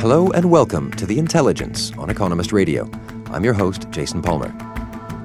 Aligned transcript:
Hello 0.00 0.30
and 0.30 0.50
welcome 0.50 0.90
to 0.92 1.04
The 1.04 1.18
Intelligence 1.18 1.92
on 1.98 2.08
Economist 2.08 2.52
Radio. 2.52 2.90
I'm 3.26 3.44
your 3.44 3.52
host, 3.52 3.86
Jason 3.90 4.22
Palmer. 4.22 4.50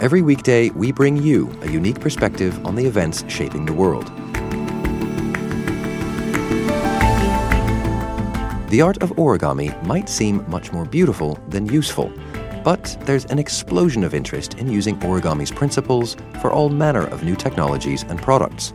Every 0.01 0.21
weekday, 0.21 0.69
we 0.71 0.91
bring 0.91 1.15
you 1.15 1.49
a 1.61 1.71
unique 1.71 2.01
perspective 2.01 2.53
on 2.65 2.75
the 2.75 2.85
events 2.85 3.23
shaping 3.29 3.65
the 3.65 3.71
world. 3.71 4.07
The 8.69 8.81
art 8.81 9.01
of 9.01 9.11
origami 9.11 9.81
might 9.85 10.09
seem 10.09 10.43
much 10.49 10.73
more 10.73 10.83
beautiful 10.83 11.39
than 11.47 11.67
useful, 11.67 12.11
but 12.65 12.97
there's 13.05 13.23
an 13.27 13.39
explosion 13.39 14.03
of 14.03 14.13
interest 14.13 14.55
in 14.55 14.69
using 14.69 14.99
origami's 14.99 15.51
principles 15.51 16.17
for 16.41 16.51
all 16.51 16.67
manner 16.67 17.07
of 17.07 17.23
new 17.23 17.37
technologies 17.37 18.03
and 18.09 18.21
products. 18.21 18.73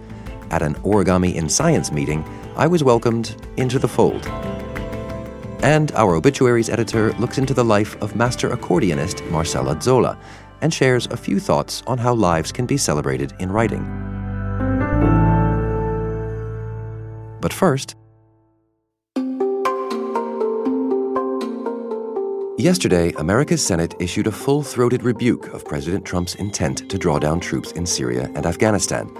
At 0.50 0.62
an 0.62 0.76
Origami 0.76 1.34
in 1.34 1.50
Science 1.50 1.92
meeting, 1.92 2.24
I 2.56 2.66
was 2.66 2.82
welcomed 2.82 3.36
into 3.58 3.78
the 3.78 3.86
fold. 3.86 4.26
And 5.62 5.92
our 5.92 6.14
obituaries 6.14 6.70
editor 6.70 7.12
looks 7.14 7.38
into 7.38 7.52
the 7.52 7.64
life 7.64 8.00
of 8.02 8.16
master 8.16 8.50
accordionist 8.50 9.28
Marcel 9.30 9.66
Azzola 9.66 10.18
and 10.62 10.72
shares 10.72 11.06
a 11.06 11.16
few 11.16 11.38
thoughts 11.38 11.82
on 11.86 11.98
how 11.98 12.14
lives 12.14 12.52
can 12.52 12.66
be 12.66 12.76
celebrated 12.76 13.32
in 13.38 13.52
writing. 13.52 13.84
But 17.40 17.52
first, 17.52 17.94
Yesterday, 22.58 23.12
America's 23.16 23.64
Senate 23.64 23.94
issued 24.00 24.26
a 24.26 24.30
full 24.32 24.62
throated 24.62 25.02
rebuke 25.02 25.46
of 25.54 25.64
President 25.64 26.04
Trump's 26.04 26.34
intent 26.34 26.90
to 26.90 26.98
draw 26.98 27.18
down 27.18 27.40
troops 27.40 27.72
in 27.72 27.86
Syria 27.86 28.30
and 28.34 28.44
Afghanistan. 28.44 29.10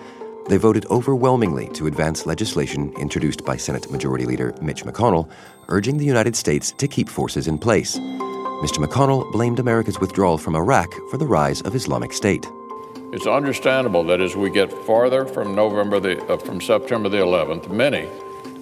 They 0.51 0.57
voted 0.57 0.85
overwhelmingly 0.87 1.69
to 1.75 1.87
advance 1.87 2.27
legislation 2.27 2.93
introduced 2.99 3.45
by 3.45 3.57
Senate 3.57 3.89
Majority 3.89 4.27
Leader 4.27 4.53
Mitch 4.61 4.83
McConnell, 4.83 5.31
urging 5.69 5.97
the 5.97 6.05
United 6.05 6.35
States 6.35 6.73
to 6.73 6.89
keep 6.89 7.09
forces 7.09 7.47
in 7.47 7.57
place. 7.57 7.97
Mr. 7.97 8.85
McConnell 8.85 9.31
blamed 9.31 9.61
America's 9.61 10.01
withdrawal 10.01 10.39
from 10.39 10.57
Iraq 10.57 10.93
for 11.09 11.19
the 11.19 11.25
rise 11.25 11.61
of 11.61 11.77
Islamic 11.77 12.13
State. 12.13 12.49
It's 13.13 13.29
understandable 13.29 14.03
that 14.03 14.21
as 14.21 14.35
we 14.35 14.51
get 14.51 14.73
farther 14.73 15.25
from 15.25 15.55
November 15.55 16.01
the, 16.01 16.21
uh, 16.27 16.37
from 16.37 16.61
September 16.61 17.09
the 17.09 17.19
11th, 17.19 17.71
many 17.71 18.09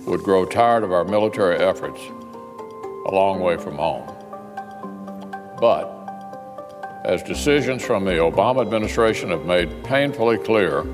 would 0.04 0.22
grow 0.22 0.44
tired 0.44 0.84
of 0.84 0.92
our 0.92 1.04
military 1.04 1.56
efforts 1.56 2.02
a 3.06 3.10
long 3.10 3.40
way 3.40 3.56
from 3.56 3.76
home. 3.76 4.06
But 5.58 5.86
as 7.06 7.22
decisions 7.22 7.82
from 7.82 8.04
the 8.04 8.18
Obama 8.18 8.60
administration 8.60 9.30
have 9.30 9.46
made 9.46 9.82
painfully 9.84 10.36
clear, 10.36 10.84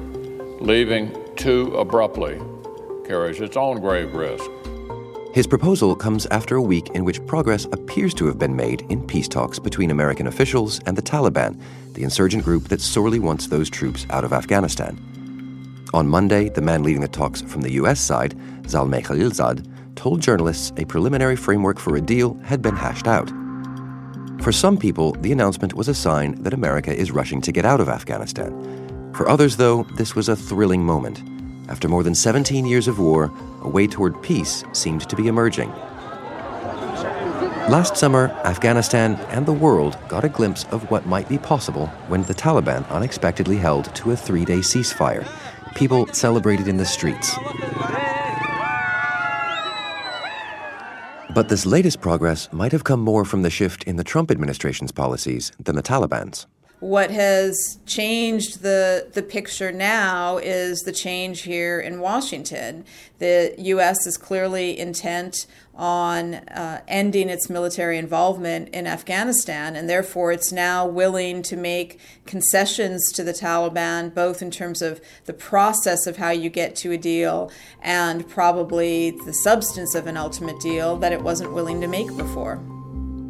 leaving 0.64 1.14
too 1.36 1.76
abruptly 1.76 2.40
carries 3.06 3.40
its 3.40 3.56
own 3.56 3.80
grave 3.80 4.14
risk. 4.14 4.50
His 5.34 5.46
proposal 5.46 5.94
comes 5.94 6.26
after 6.26 6.56
a 6.56 6.62
week 6.62 6.88
in 6.90 7.04
which 7.04 7.24
progress 7.26 7.66
appears 7.66 8.14
to 8.14 8.26
have 8.26 8.38
been 8.38 8.56
made 8.56 8.82
in 8.82 9.06
peace 9.06 9.28
talks 9.28 9.58
between 9.58 9.90
American 9.90 10.26
officials 10.26 10.80
and 10.86 10.96
the 10.96 11.02
Taliban, 11.02 11.60
the 11.92 12.02
insurgent 12.02 12.44
group 12.44 12.68
that 12.68 12.80
sorely 12.80 13.18
wants 13.18 13.46
those 13.46 13.68
troops 13.68 14.06
out 14.10 14.24
of 14.24 14.32
Afghanistan. 14.32 14.96
On 15.92 16.08
Monday, 16.08 16.48
the 16.48 16.62
man 16.62 16.82
leading 16.82 17.02
the 17.02 17.08
talks 17.08 17.42
from 17.42 17.60
the 17.60 17.72
U.S. 17.72 18.00
side, 18.00 18.34
Zalmay 18.62 19.02
Khalilzad, 19.02 19.66
told 19.96 20.22
journalists 20.22 20.72
a 20.76 20.84
preliminary 20.86 21.36
framework 21.36 21.78
for 21.78 21.96
a 21.96 22.00
deal 22.00 22.34
had 22.44 22.62
been 22.62 22.76
hashed 22.76 23.06
out. 23.06 23.30
For 24.40 24.52
some 24.52 24.76
people, 24.76 25.12
the 25.20 25.32
announcement 25.32 25.74
was 25.74 25.88
a 25.88 25.94
sign 25.94 26.42
that 26.42 26.54
America 26.54 26.94
is 26.94 27.10
rushing 27.10 27.40
to 27.42 27.52
get 27.52 27.64
out 27.64 27.80
of 27.80 27.88
Afghanistan. 27.88 28.83
For 29.14 29.28
others, 29.28 29.56
though, 29.56 29.84
this 29.94 30.16
was 30.16 30.28
a 30.28 30.34
thrilling 30.34 30.84
moment. 30.84 31.22
After 31.68 31.88
more 31.88 32.02
than 32.02 32.16
17 32.16 32.66
years 32.66 32.88
of 32.88 32.98
war, 32.98 33.32
a 33.62 33.68
way 33.68 33.86
toward 33.86 34.20
peace 34.22 34.64
seemed 34.72 35.08
to 35.08 35.14
be 35.14 35.28
emerging. 35.28 35.70
Last 37.70 37.96
summer, 37.96 38.30
Afghanistan 38.44 39.14
and 39.30 39.46
the 39.46 39.52
world 39.52 39.96
got 40.08 40.24
a 40.24 40.28
glimpse 40.28 40.64
of 40.64 40.90
what 40.90 41.06
might 41.06 41.28
be 41.28 41.38
possible 41.38 41.86
when 42.08 42.24
the 42.24 42.34
Taliban 42.34 42.86
unexpectedly 42.90 43.56
held 43.56 43.94
to 43.94 44.10
a 44.10 44.16
three 44.16 44.44
day 44.44 44.58
ceasefire. 44.58 45.26
People 45.74 46.06
celebrated 46.08 46.66
in 46.66 46.76
the 46.76 46.84
streets. 46.84 47.36
But 51.34 51.48
this 51.48 51.64
latest 51.64 52.00
progress 52.00 52.52
might 52.52 52.72
have 52.72 52.84
come 52.84 53.00
more 53.00 53.24
from 53.24 53.42
the 53.42 53.50
shift 53.50 53.84
in 53.84 53.96
the 53.96 54.04
Trump 54.04 54.30
administration's 54.30 54.92
policies 54.92 55.52
than 55.58 55.76
the 55.76 55.82
Taliban's. 55.82 56.46
What 56.80 57.10
has 57.10 57.78
changed 57.86 58.62
the, 58.62 59.08
the 59.12 59.22
picture 59.22 59.72
now 59.72 60.38
is 60.38 60.80
the 60.80 60.92
change 60.92 61.42
here 61.42 61.80
in 61.80 62.00
Washington. 62.00 62.84
The 63.18 63.54
U.S. 63.58 64.06
is 64.06 64.18
clearly 64.18 64.78
intent 64.78 65.46
on 65.76 66.34
uh, 66.34 66.82
ending 66.86 67.28
its 67.28 67.48
military 67.48 67.96
involvement 67.98 68.68
in 68.68 68.86
Afghanistan, 68.86 69.76
and 69.76 69.88
therefore 69.88 70.32
it's 70.32 70.52
now 70.52 70.86
willing 70.86 71.42
to 71.42 71.56
make 71.56 71.98
concessions 72.26 73.10
to 73.12 73.24
the 73.24 73.32
Taliban, 73.32 74.14
both 74.14 74.42
in 74.42 74.50
terms 74.50 74.82
of 74.82 75.00
the 75.24 75.32
process 75.32 76.06
of 76.06 76.16
how 76.18 76.30
you 76.30 76.50
get 76.50 76.76
to 76.76 76.92
a 76.92 76.98
deal 76.98 77.50
and 77.82 78.28
probably 78.28 79.12
the 79.24 79.34
substance 79.34 79.94
of 79.94 80.06
an 80.06 80.16
ultimate 80.16 80.60
deal 80.60 80.96
that 80.96 81.12
it 81.12 81.22
wasn't 81.22 81.52
willing 81.52 81.80
to 81.80 81.88
make 81.88 82.14
before. 82.16 82.62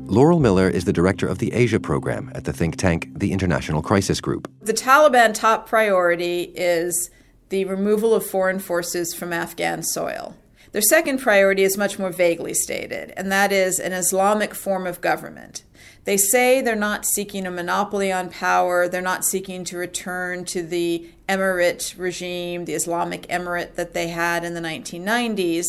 Laurel 0.07 0.39
Miller 0.39 0.69
is 0.69 0.85
the 0.85 0.93
director 0.93 1.27
of 1.27 1.39
the 1.39 1.53
Asia 1.55 1.81
program 1.81 2.31
at 2.35 2.45
the 2.45 2.53
think 2.53 2.77
tank, 2.77 3.09
the 3.15 3.33
International 3.33 3.81
Crisis 3.81 4.21
Group. 4.21 4.51
The 4.61 4.75
Taliban 4.75 5.33
top 5.33 5.67
priority 5.67 6.43
is 6.55 7.11
the 7.49 7.65
removal 7.65 8.15
of 8.15 8.27
foreign 8.27 8.59
forces 8.59 9.15
from 9.15 9.33
Afghan 9.33 9.83
soil. 9.83 10.37
Their 10.73 10.83
second 10.83 11.21
priority 11.21 11.63
is 11.63 11.79
much 11.79 11.99
more 11.99 12.11
vaguely 12.11 12.53
stated, 12.53 13.15
and 13.17 13.33
that 13.33 13.51
is 13.51 13.81
an 13.81 13.93
Islamic 13.93 14.55
form 14.55 14.87
of 14.87 15.01
government. 15.01 15.65
They 16.05 16.19
say 16.19 16.61
they're 16.61 16.77
not 16.77 17.07
seeking 17.07 17.47
a 17.47 17.51
monopoly 17.51 18.13
on 18.13 18.29
power, 18.29 18.89
they're 18.89 19.01
not 19.01 19.25
seeking 19.25 19.65
to 19.65 19.79
return 19.79 20.45
to 20.47 20.63
the 20.63 21.09
emirate 21.29 21.99
regime, 21.99 22.67
the 22.67 22.75
Islamic 22.75 23.27
emirate 23.29 23.77
that 23.77 23.95
they 23.95 24.09
had 24.09 24.45
in 24.45 24.53
the 24.53 24.61
1990s, 24.61 25.65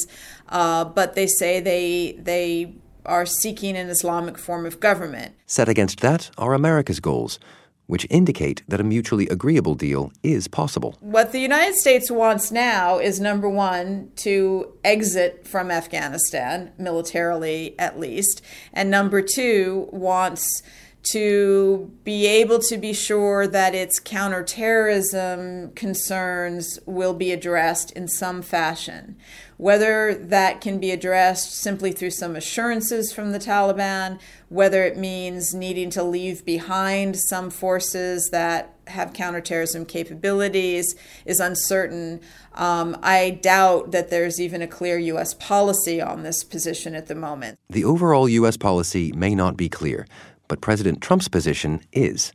uh, 0.50 0.84
but 0.84 1.16
they 1.16 1.28
say 1.28 1.62
they, 1.62 2.20
they 2.20 2.74
are 3.06 3.26
seeking 3.26 3.76
an 3.78 3.90
Islamic 3.90 4.38
form 4.38 4.66
of 4.66 4.80
government. 4.80 5.36
Set 5.46 5.70
against 5.70 6.02
that 6.02 6.32
are 6.38 6.54
America's 6.54 7.00
goals, 7.00 7.40
which 7.88 8.08
indicate 8.10 8.64
that 8.68 8.80
a 8.80 8.84
mutually 8.84 9.28
agreeable 9.28 9.76
deal 9.76 10.12
is 10.24 10.48
possible. 10.48 10.98
What 11.00 11.32
the 11.32 11.40
United 11.40 11.76
States 11.76 12.10
wants 12.10 12.52
now 12.52 12.98
is 12.98 13.20
number 13.20 13.48
one, 13.50 14.12
to 14.18 14.74
exit 14.84 15.46
from 15.48 15.70
Afghanistan, 15.70 16.72
militarily 16.78 17.76
at 17.78 18.00
least, 18.00 18.42
and 18.74 18.90
number 18.90 19.22
two, 19.22 19.88
wants 19.92 20.64
to 21.12 21.92
be 22.04 22.26
able 22.26 22.58
to 22.58 22.78
be 22.78 22.92
sure 22.92 23.46
that 23.46 23.76
its 23.76 24.00
counterterrorism 24.00 25.72
concerns 25.74 26.80
will 26.88 27.14
be 27.14 27.32
addressed 27.32 27.92
in 27.92 28.08
some 28.08 28.42
fashion. 28.42 29.16
Whether 29.58 30.14
that 30.16 30.60
can 30.60 30.80
be 30.80 30.92
addressed 30.92 31.54
simply 31.54 31.92
through 31.92 32.12
some 32.12 32.36
assurances 32.36 33.14
from 33.14 33.32
the 33.32 33.40
Taliban, 33.40 34.20
whether 34.50 34.84
it 34.84 34.98
means 34.98 35.54
needing 35.54 35.90
to 35.92 36.04
leave 36.04 36.44
behind 36.44 37.18
some 37.18 37.50
forces 37.50 38.30
that 38.32 38.76
have 38.88 39.14
counterterrorism 39.14 39.86
capabilities 39.86 40.96
is 41.26 41.40
uncertain. 41.40 42.22
Um, 42.54 42.98
I 43.02 43.40
doubt 43.42 43.92
that 43.92 44.10
there's 44.10 44.40
even 44.40 44.62
a 44.62 44.68
clear 44.68 44.98
U.S. 44.98 45.34
policy 45.34 46.02
on 46.02 46.24
this 46.24 46.44
position 46.44 46.96
at 46.96 47.08
the 47.08 47.16
moment. 47.16 47.58
The 47.70 47.86
overall 47.86 48.30
U.S. 48.30 48.58
policy 48.58 49.12
may 49.14 49.36
not 49.36 49.58
be 49.58 49.70
clear, 49.70 50.08
but 50.48 50.62
President 50.62 51.02
Trump's 51.02 51.28
position 51.28 51.82
is. 51.92 52.32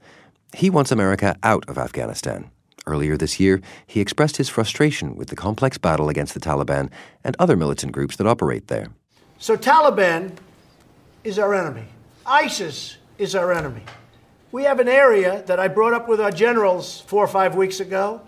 He 0.54 0.70
wants 0.70 0.90
America 0.90 1.36
out 1.42 1.68
of 1.68 1.78
Afghanistan. 1.78 2.50
Earlier 2.86 3.16
this 3.16 3.38
year, 3.38 3.60
he 3.86 4.00
expressed 4.00 4.36
his 4.36 4.48
frustration 4.48 5.16
with 5.16 5.28
the 5.28 5.36
complex 5.36 5.78
battle 5.78 6.08
against 6.08 6.34
the 6.34 6.40
Taliban 6.40 6.90
and 7.24 7.36
other 7.38 7.56
militant 7.56 7.92
groups 7.92 8.16
that 8.16 8.26
operate 8.26 8.68
there. 8.68 8.88
So, 9.38 9.56
Taliban 9.56 10.32
is 11.24 11.38
our 11.38 11.54
enemy. 11.54 11.84
ISIS 12.26 12.96
is 13.18 13.34
our 13.34 13.52
enemy. 13.52 13.82
We 14.52 14.64
have 14.64 14.80
an 14.80 14.88
area 14.88 15.42
that 15.46 15.60
I 15.60 15.68
brought 15.68 15.94
up 15.94 16.08
with 16.08 16.20
our 16.20 16.30
generals 16.30 17.00
four 17.02 17.24
or 17.24 17.28
five 17.28 17.54
weeks 17.54 17.80
ago 17.80 18.20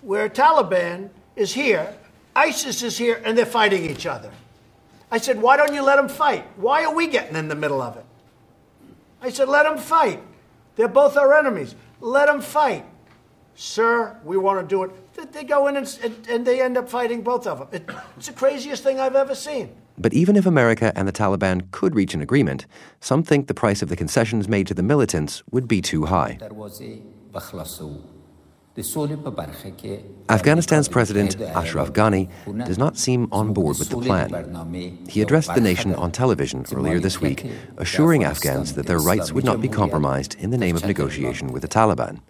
where 0.00 0.28
Taliban 0.28 1.10
is 1.36 1.52
here, 1.52 1.94
ISIS 2.34 2.82
is 2.82 2.96
here, 2.96 3.20
and 3.24 3.36
they're 3.36 3.46
fighting 3.46 3.84
each 3.84 4.06
other. 4.06 4.30
I 5.10 5.18
said, 5.18 5.40
why 5.40 5.56
don't 5.56 5.74
you 5.74 5.82
let 5.82 5.96
them 5.96 6.08
fight? 6.08 6.46
Why 6.56 6.84
are 6.84 6.94
we 6.94 7.06
getting 7.06 7.36
in 7.36 7.48
the 7.48 7.54
middle 7.54 7.80
of 7.80 7.96
it? 7.96 8.04
I 9.20 9.30
said, 9.30 9.48
let 9.48 9.64
them 9.64 9.78
fight. 9.78 10.22
They're 10.76 10.88
both 10.88 11.16
our 11.16 11.34
enemies. 11.34 11.74
Let 12.00 12.26
them 12.26 12.40
fight. 12.40 12.84
Sir, 13.60 14.16
we 14.22 14.36
want 14.36 14.60
to 14.60 14.64
do 14.64 14.84
it. 14.84 15.32
They 15.32 15.42
go 15.42 15.66
in 15.66 15.76
and, 15.76 15.98
and 16.30 16.46
they 16.46 16.62
end 16.62 16.76
up 16.76 16.88
fighting 16.88 17.22
both 17.22 17.44
of 17.44 17.72
them. 17.72 17.84
It's 18.16 18.28
the 18.28 18.32
craziest 18.32 18.84
thing 18.84 19.00
I've 19.00 19.16
ever 19.16 19.34
seen. 19.34 19.74
But 19.98 20.14
even 20.14 20.36
if 20.36 20.46
America 20.46 20.92
and 20.94 21.08
the 21.08 21.12
Taliban 21.12 21.68
could 21.72 21.96
reach 21.96 22.14
an 22.14 22.22
agreement, 22.22 22.66
some 23.00 23.24
think 23.24 23.48
the 23.48 23.54
price 23.54 23.82
of 23.82 23.88
the 23.88 23.96
concessions 23.96 24.46
made 24.48 24.68
to 24.68 24.74
the 24.74 24.84
militants 24.84 25.42
would 25.50 25.66
be 25.66 25.82
too 25.82 26.04
high. 26.04 26.38
Afghanistan's 30.28 30.88
President 30.88 31.40
Ashraf 31.40 31.92
Ghani 31.92 32.30
does 32.64 32.78
not 32.78 32.96
seem 32.96 33.28
on 33.32 33.52
board 33.52 33.80
with 33.80 33.88
the 33.88 33.96
plan. 33.96 35.04
He 35.08 35.20
addressed 35.20 35.52
the 35.52 35.60
nation 35.60 35.96
on 35.96 36.12
television 36.12 36.64
earlier 36.72 37.00
this 37.00 37.20
week, 37.20 37.44
assuring 37.76 38.22
Afghans 38.22 38.74
that 38.74 38.86
their 38.86 39.00
rights 39.00 39.32
would 39.32 39.44
not 39.44 39.60
be 39.60 39.68
compromised 39.68 40.36
in 40.36 40.50
the 40.50 40.58
name 40.58 40.76
of 40.76 40.84
negotiation 40.84 41.52
with 41.52 41.62
the 41.62 41.68
Taliban. 41.68 42.20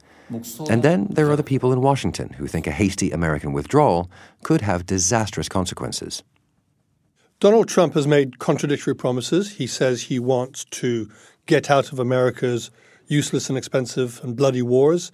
And 0.68 0.82
then 0.82 1.06
there 1.10 1.30
are 1.30 1.36
the 1.36 1.42
people 1.42 1.72
in 1.72 1.80
Washington 1.80 2.30
who 2.30 2.46
think 2.46 2.66
a 2.66 2.72
hasty 2.72 3.10
American 3.10 3.52
withdrawal 3.52 4.10
could 4.42 4.60
have 4.60 4.86
disastrous 4.86 5.48
consequences. 5.48 6.22
Donald 7.40 7.68
Trump 7.68 7.94
has 7.94 8.06
made 8.06 8.38
contradictory 8.38 8.94
promises. 8.94 9.56
He 9.56 9.66
says 9.66 10.02
he 10.02 10.18
wants 10.18 10.64
to 10.66 11.08
get 11.46 11.70
out 11.70 11.92
of 11.92 11.98
America's 11.98 12.70
useless 13.06 13.48
and 13.48 13.56
expensive 13.56 14.20
and 14.22 14.36
bloody 14.36 14.60
wars. 14.62 15.10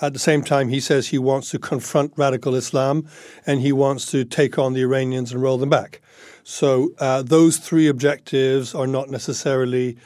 At 0.00 0.12
the 0.12 0.18
same 0.18 0.42
time, 0.42 0.68
he 0.68 0.80
says 0.80 1.08
he 1.08 1.18
wants 1.18 1.50
to 1.50 1.58
confront 1.58 2.12
radical 2.16 2.54
Islam 2.54 3.08
and 3.46 3.60
he 3.60 3.72
wants 3.72 4.10
to 4.12 4.24
take 4.24 4.58
on 4.58 4.74
the 4.74 4.82
Iranians 4.82 5.32
and 5.32 5.42
roll 5.42 5.58
them 5.58 5.70
back. 5.70 6.00
So 6.44 6.90
uh, 6.98 7.22
those 7.22 7.58
three 7.58 7.88
objectives 7.88 8.74
are 8.74 8.86
not 8.86 9.10
necessarily 9.10 9.96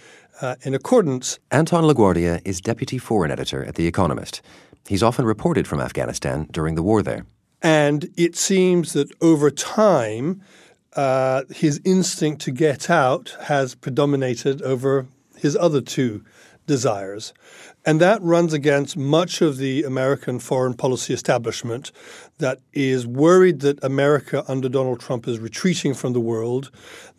uh, 0.41 0.57
in 0.63 0.75
accordance. 0.75 1.39
Anton 1.51 1.85
La 1.85 1.93
Guardia 1.93 2.41
is 2.45 2.61
deputy 2.61 2.99
foreign 2.99 3.31
editor 3.31 3.65
at 3.65 3.75
The 3.75 3.87
Economist. 3.87 4.43
He's 4.87 5.03
often 5.03 5.25
reported 5.25 5.67
from 5.67 5.81
Afghanistan 5.81 6.49
during 6.51 6.75
the 6.75 6.83
war 6.83 7.03
there. 7.03 7.27
And 7.63 8.11
it 8.17 8.37
seems 8.37 8.93
that 8.93 9.11
over 9.21 9.51
time, 9.51 10.43
uh, 10.95 11.43
his 11.51 11.81
instinct 11.85 12.43
to 12.43 12.51
get 12.51 12.89
out 12.89 13.37
has 13.45 13.75
predominated 13.75 14.63
over 14.63 15.07
his 15.37 15.57
other 15.57 15.81
two 15.81 16.25
desires. 16.67 17.33
And 17.85 18.01
that 18.01 18.21
runs 18.23 18.53
against 18.53 18.97
much 18.97 19.41
of 19.41 19.59
the 19.59 19.85
American 19.85 20.39
foreign 20.41 20.75
policy 20.75 21.15
establishment 21.15 21.93
that 22.39 22.59
is 22.73 23.07
worried 23.07 23.61
that 23.61 23.83
America 23.85 24.45
under 24.49 24.69
Donald 24.69 25.01
Trump 25.01 25.29
is 25.29 25.39
retreating 25.39 25.95
from 25.95 26.13
the 26.13 26.21
world, 26.21 26.71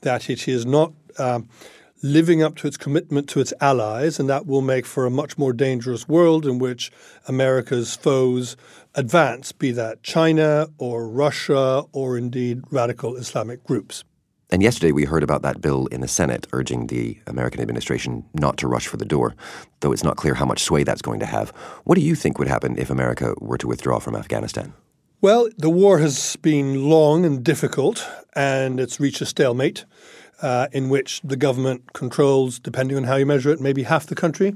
that 0.02 0.30
it 0.30 0.48
is 0.48 0.66
not 0.66 0.92
um, 1.18 1.48
living 2.04 2.44
up 2.44 2.56
to 2.56 2.68
its 2.68 2.78
commitment 2.78 3.28
to 3.30 3.40
its 3.40 3.54
allies, 3.60 4.20
and 4.20 4.30
that 4.30 4.46
will 4.46 4.62
make 4.62 4.86
for 4.86 5.06
a 5.06 5.12
much 5.12 5.38
more 5.38 5.54
dangerous 5.54 6.08
world 6.08 6.46
in 6.46 6.60
which 6.60 6.92
America's 7.28 7.96
foes 7.96 8.56
advance, 8.96 9.52
be 9.52 9.72
that 9.72 10.04
China 10.04 10.68
or 10.78 11.08
Russia 11.08 11.84
or 11.92 12.18
indeed 12.18 12.62
radical 12.72 13.16
Islamic 13.16 13.64
groups. 13.64 14.04
And 14.50 14.64
yesterday 14.64 14.94
we 14.94 15.04
heard 15.04 15.24
about 15.24 15.42
that 15.42 15.60
bill 15.60 15.88
in 15.88 16.00
the 16.00 16.08
Senate 16.08 16.48
urging 16.54 16.88
the 16.88 17.18
American 17.28 17.60
administration 17.60 18.24
not 18.34 18.56
to 18.58 18.68
rush 18.68 18.88
for 18.88 18.96
the 18.96 19.06
door, 19.06 19.36
though 19.82 19.92
it's 19.92 20.06
not 20.06 20.16
clear 20.16 20.36
how 20.36 20.46
much 20.46 20.64
sway 20.64 20.84
that's 20.84 21.02
going 21.02 21.20
to 21.20 21.26
have. 21.26 21.50
What 21.84 21.96
do 21.96 22.02
you 22.02 22.16
think 22.16 22.40
would 22.40 22.48
happen 22.48 22.78
if 22.78 22.90
America 22.90 23.34
were 23.40 23.58
to 23.58 23.68
withdraw 23.68 24.00
from 24.00 24.16
Afghanistan? 24.16 24.74
Well, 25.20 25.50
the 25.58 25.70
war 25.70 25.98
has 25.98 26.38
been 26.38 26.90
long 26.90 27.26
and 27.26 27.44
difficult, 27.44 28.08
and 28.36 28.80
it's 28.80 29.00
reached 29.00 29.20
a 29.20 29.26
stalemate 29.26 29.84
uh, 30.42 30.68
in 30.72 30.90
which 30.90 31.22
the 31.24 31.36
government 31.36 31.94
controls, 31.94 32.60
depending 32.60 32.98
on 32.98 33.04
how 33.04 33.16
you 33.16 33.26
measure 33.26 33.50
it, 33.50 33.60
maybe 33.60 33.84
half 33.84 34.06
the 34.06 34.16
country 34.16 34.56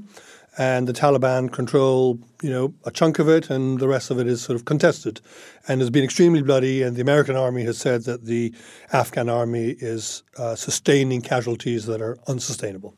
and 0.58 0.86
the 0.86 0.92
Taliban 0.92 1.50
control, 1.50 2.18
you 2.42 2.50
know, 2.50 2.74
a 2.84 2.90
chunk 2.90 3.18
of 3.18 3.28
it, 3.28 3.48
and 3.48 3.78
the 3.78 3.88
rest 3.88 4.10
of 4.10 4.18
it 4.18 4.26
is 4.26 4.42
sort 4.42 4.56
of 4.56 4.64
contested, 4.66 5.20
and 5.66 5.80
has 5.80 5.88
been 5.88 6.04
extremely 6.04 6.42
bloody. 6.42 6.82
And 6.82 6.94
the 6.94 7.00
American 7.00 7.36
army 7.36 7.64
has 7.64 7.78
said 7.78 8.04
that 8.04 8.26
the 8.26 8.52
Afghan 8.92 9.28
army 9.28 9.76
is 9.78 10.22
uh, 10.36 10.54
sustaining 10.54 11.22
casualties 11.22 11.86
that 11.86 12.02
are 12.02 12.18
unsustainable 12.26 12.94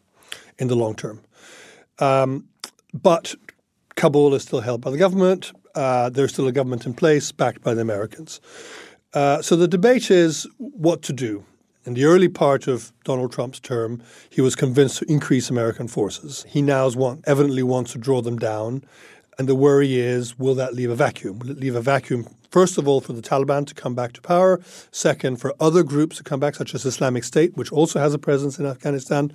in 0.58 0.68
the 0.68 0.74
long 0.74 0.96
term. 0.96 1.20
Um, 2.00 2.48
but 2.92 3.34
Kabul 3.94 4.34
is 4.34 4.42
still 4.42 4.60
held 4.60 4.80
by 4.80 4.90
the 4.90 4.98
government. 4.98 5.52
Uh, 5.76 6.10
there's 6.10 6.32
still 6.32 6.48
a 6.48 6.52
government 6.52 6.86
in 6.86 6.94
place 6.94 7.30
backed 7.30 7.62
by 7.62 7.74
the 7.74 7.82
Americans. 7.82 8.40
Uh, 9.12 9.40
so 9.42 9.54
the 9.54 9.68
debate 9.68 10.10
is 10.10 10.46
what 10.58 11.02
to 11.02 11.12
do. 11.12 11.44
In 11.86 11.92
the 11.92 12.06
early 12.06 12.28
part 12.28 12.66
of 12.66 12.92
Donald 13.04 13.30
Trump's 13.30 13.60
term, 13.60 14.02
he 14.30 14.40
was 14.40 14.56
convinced 14.56 14.98
to 14.98 15.12
increase 15.12 15.50
American 15.50 15.86
forces. 15.86 16.46
He 16.48 16.62
now 16.62 16.88
want, 16.88 17.22
evidently 17.26 17.62
wants 17.62 17.92
to 17.92 17.98
draw 17.98 18.22
them 18.22 18.38
down. 18.38 18.84
And 19.38 19.46
the 19.46 19.54
worry 19.54 19.98
is 19.98 20.38
will 20.38 20.54
that 20.54 20.72
leave 20.72 20.88
a 20.88 20.94
vacuum? 20.94 21.40
Will 21.40 21.50
it 21.50 21.60
leave 21.60 21.74
a 21.74 21.82
vacuum, 21.82 22.26
first 22.50 22.78
of 22.78 22.88
all, 22.88 23.02
for 23.02 23.12
the 23.12 23.20
Taliban 23.20 23.66
to 23.66 23.74
come 23.74 23.94
back 23.94 24.14
to 24.14 24.22
power? 24.22 24.62
Second, 24.92 25.42
for 25.42 25.54
other 25.60 25.82
groups 25.82 26.16
to 26.16 26.22
come 26.22 26.40
back, 26.40 26.54
such 26.54 26.74
as 26.74 26.86
Islamic 26.86 27.22
State, 27.22 27.54
which 27.54 27.70
also 27.70 27.98
has 27.98 28.14
a 28.14 28.18
presence 28.18 28.58
in 28.58 28.64
Afghanistan? 28.64 29.30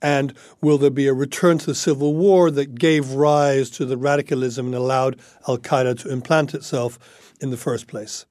And 0.00 0.32
will 0.60 0.78
there 0.78 0.90
be 0.90 1.08
a 1.08 1.14
return 1.14 1.58
to 1.58 1.66
the 1.66 1.74
civil 1.74 2.14
war 2.14 2.52
that 2.52 2.76
gave 2.76 3.14
rise 3.14 3.68
to 3.70 3.84
the 3.84 3.96
radicalism 3.96 4.66
and 4.66 4.74
allowed 4.76 5.18
Al 5.48 5.58
Qaeda 5.58 5.98
to 6.02 6.12
implant 6.12 6.54
itself 6.54 7.00
in 7.40 7.50
the 7.50 7.56
first 7.56 7.88
place? 7.88 8.26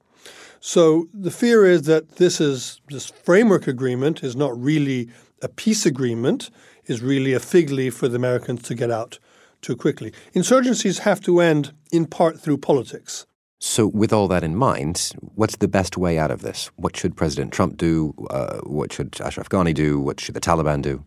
So 0.60 1.08
the 1.14 1.30
fear 1.30 1.64
is 1.64 1.82
that 1.82 2.16
this 2.16 2.40
is 2.40 2.80
this 2.88 3.06
framework 3.06 3.66
agreement 3.66 4.22
is 4.22 4.36
not 4.36 4.56
really 4.60 5.08
a 5.42 5.48
peace 5.48 5.86
agreement, 5.86 6.50
is 6.84 7.00
really 7.02 7.32
a 7.32 7.40
fig 7.40 7.70
leaf 7.70 7.94
for 7.94 8.08
the 8.08 8.16
Americans 8.16 8.62
to 8.64 8.74
get 8.74 8.90
out 8.90 9.18
too 9.62 9.74
quickly. 9.74 10.12
Insurgencies 10.34 11.00
have 11.00 11.20
to 11.22 11.40
end 11.40 11.72
in 11.90 12.06
part 12.06 12.38
through 12.38 12.58
politics. 12.58 13.26
So, 13.58 13.86
with 13.86 14.12
all 14.12 14.28
that 14.28 14.42
in 14.42 14.56
mind, 14.56 15.12
what's 15.34 15.56
the 15.56 15.68
best 15.68 15.96
way 15.96 16.18
out 16.18 16.30
of 16.30 16.40
this? 16.40 16.70
What 16.76 16.96
should 16.96 17.16
President 17.16 17.52
Trump 17.52 17.76
do? 17.76 18.14
Uh, 18.30 18.60
what 18.60 18.92
should 18.92 19.18
Ashraf 19.20 19.48
Ghani 19.48 19.74
do? 19.74 19.98
What 19.98 20.20
should 20.20 20.34
the 20.34 20.40
Taliban 20.40 20.80
do? 20.82 21.04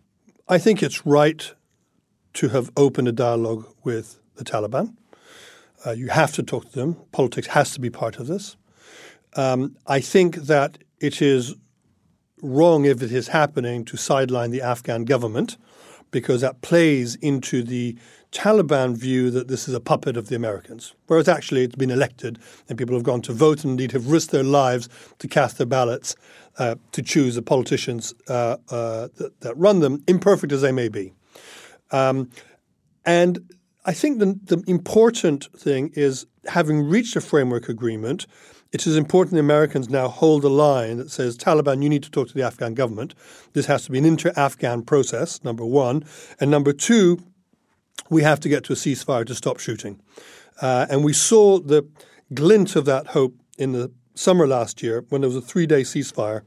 I 0.48 0.58
think 0.58 0.84
it's 0.84 1.06
right 1.06 1.52
to 2.34 2.50
have 2.50 2.72
opened 2.78 3.08
a 3.08 3.12
dialogue 3.12 3.66
with 3.84 4.20
the 4.36 4.44
Taliban. 4.44 4.96
Uh, 5.86 5.92
you 5.92 6.10
have 6.10 6.32
to 6.34 6.44
talk 6.44 6.72
to 6.72 6.80
them. 6.80 6.98
Politics 7.12 7.48
has 7.48 7.72
to 7.74 7.80
be 7.80 7.90
part 7.90 8.18
of 8.18 8.28
this. 8.28 8.56
Um, 9.36 9.78
I 9.88 10.00
think 10.00 10.36
that 10.36 10.78
it 11.00 11.22
is 11.22 11.56
wrong 12.42 12.86
if 12.86 13.02
it 13.02 13.12
is 13.12 13.30
happening 13.30 13.86
to 13.86 13.98
sideline 13.98 14.52
the 14.52 14.62
Afghan 14.62 15.06
government 15.06 15.58
because 16.12 16.42
that 16.42 16.62
plays 16.62 17.16
into 17.16 17.64
the 17.64 17.98
Taliban 18.32 18.96
view 18.96 19.32
that 19.32 19.48
this 19.48 19.68
is 19.68 19.74
a 19.74 19.80
puppet 19.80 20.18
of 20.18 20.28
the 20.28 20.36
Americans, 20.36 20.94
whereas 21.08 21.28
actually 21.28 21.64
it's 21.64 21.76
been 21.76 21.92
elected 21.92 22.40
and 22.68 22.78
people 22.78 22.96
have 22.96 23.04
gone 23.04 23.22
to 23.22 23.34
vote 23.34 23.64
and 23.64 23.72
indeed 23.72 23.92
have 23.92 24.12
risked 24.12 24.32
their 24.32 24.44
lives 24.44 24.90
to 25.20 25.28
cast 25.28 25.58
their 25.58 25.68
ballots 25.68 26.16
uh, 26.58 26.76
to 26.92 27.02
choose 27.02 27.36
the 27.36 27.42
politicians 27.42 28.14
uh, 28.28 28.58
uh, 28.70 29.08
that, 29.18 29.40
that, 29.42 29.56
run 29.58 29.80
them, 29.80 30.04
imperfect 30.08 30.52
as 30.52 30.62
they 30.62 30.72
may 30.72 30.88
be. 30.88 31.14
Um, 31.92 32.30
and 33.06 33.54
I 33.86 33.94
think 33.94 34.20
the, 34.20 34.40
the 34.44 34.64
important 34.68 35.50
thing 35.58 35.92
is 35.94 36.26
having 36.46 36.84
reached 36.84 37.16
a 37.16 37.22
framework 37.22 37.70
agreement– 37.70 38.28
it 38.74 38.88
is 38.88 38.98
important 38.98 39.36
the 39.36 39.40
Americans 39.40 39.88
now 39.88 40.08
hold 40.08 40.44
a 40.44 40.50
line 40.50 40.98
that 40.98 41.12
says, 41.12 41.38
Taliban, 41.38 41.84
you 41.84 41.90
need 41.90 42.02
to 42.04 42.10
talk 42.10 42.28
to 42.28 42.34
the 42.34 42.42
Afghan 42.42 42.74
government. 42.74 43.14
This 43.54 43.68
has 43.68 43.86
to 43.86 43.92
be 43.92 44.00
an 44.00 44.06
inter 44.06 44.34
Afghan 44.36 44.82
process, 44.82 45.44
number 45.44 45.64
one. 45.64 46.04
And 46.40 46.50
number 46.50 46.74
two, 46.74 47.20
we 48.10 48.24
have 48.24 48.40
to 48.40 48.50
get 48.50 48.64
to 48.66 48.74
a 48.74 48.76
ceasefire 48.76 49.28
to 49.28 49.36
stop 49.36 49.60
shooting. 49.60 50.02
Uh, 50.60 50.88
and 50.90 51.04
we 51.04 51.14
saw 51.14 51.60
the 51.60 51.88
glint 52.34 52.76
of 52.76 52.86
that 52.86 53.08
hope 53.08 53.36
in 53.60 53.74
the 53.74 53.92
summer 54.16 54.48
last 54.48 54.82
year 54.82 55.06
when 55.10 55.22
there 55.22 55.30
was 55.30 55.38
a 55.38 55.42
three 55.42 55.68
day 55.68 55.82
ceasefire. 55.84 56.42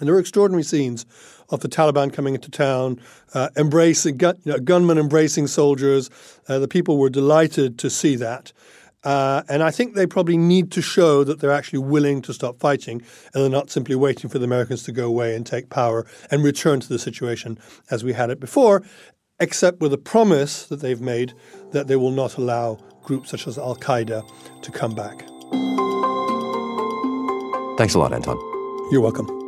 And 0.00 0.06
there 0.06 0.14
were 0.14 0.20
extraordinary 0.20 0.64
scenes 0.64 1.06
of 1.50 1.60
the 1.60 1.68
Taliban 1.68 2.12
coming 2.12 2.34
into 2.34 2.50
town, 2.50 3.00
uh, 3.34 3.48
embracing 3.56 4.20
you 4.20 4.34
know, 4.44 4.58
gunmen 4.58 4.98
embracing 4.98 5.46
soldiers. 5.46 6.10
Uh, 6.48 6.58
the 6.58 6.68
people 6.68 6.98
were 6.98 7.10
delighted 7.10 7.78
to 7.78 7.90
see 7.90 8.16
that. 8.16 8.52
Uh, 9.08 9.42
and 9.48 9.62
I 9.62 9.70
think 9.70 9.94
they 9.94 10.06
probably 10.06 10.36
need 10.36 10.70
to 10.72 10.82
show 10.82 11.24
that 11.24 11.40
they're 11.40 11.50
actually 11.50 11.78
willing 11.78 12.20
to 12.20 12.34
stop 12.34 12.60
fighting 12.60 13.00
and 13.32 13.42
they're 13.42 13.48
not 13.48 13.70
simply 13.70 13.94
waiting 13.94 14.28
for 14.28 14.38
the 14.38 14.44
Americans 14.44 14.82
to 14.82 14.92
go 14.92 15.06
away 15.06 15.34
and 15.34 15.46
take 15.46 15.70
power 15.70 16.06
and 16.30 16.44
return 16.44 16.78
to 16.80 16.88
the 16.90 16.98
situation 16.98 17.58
as 17.90 18.04
we 18.04 18.12
had 18.12 18.28
it 18.28 18.38
before, 18.38 18.82
except 19.40 19.80
with 19.80 19.94
a 19.94 19.98
promise 19.98 20.66
that 20.66 20.80
they've 20.80 21.00
made 21.00 21.32
that 21.70 21.86
they 21.86 21.96
will 21.96 22.10
not 22.10 22.36
allow 22.36 22.78
groups 23.02 23.30
such 23.30 23.46
as 23.46 23.56
Al 23.56 23.76
Qaeda 23.76 24.28
to 24.60 24.70
come 24.70 24.94
back. 24.94 25.20
Thanks 27.78 27.94
a 27.94 27.98
lot, 27.98 28.12
Anton. 28.12 28.36
You're 28.92 29.00
welcome. 29.00 29.47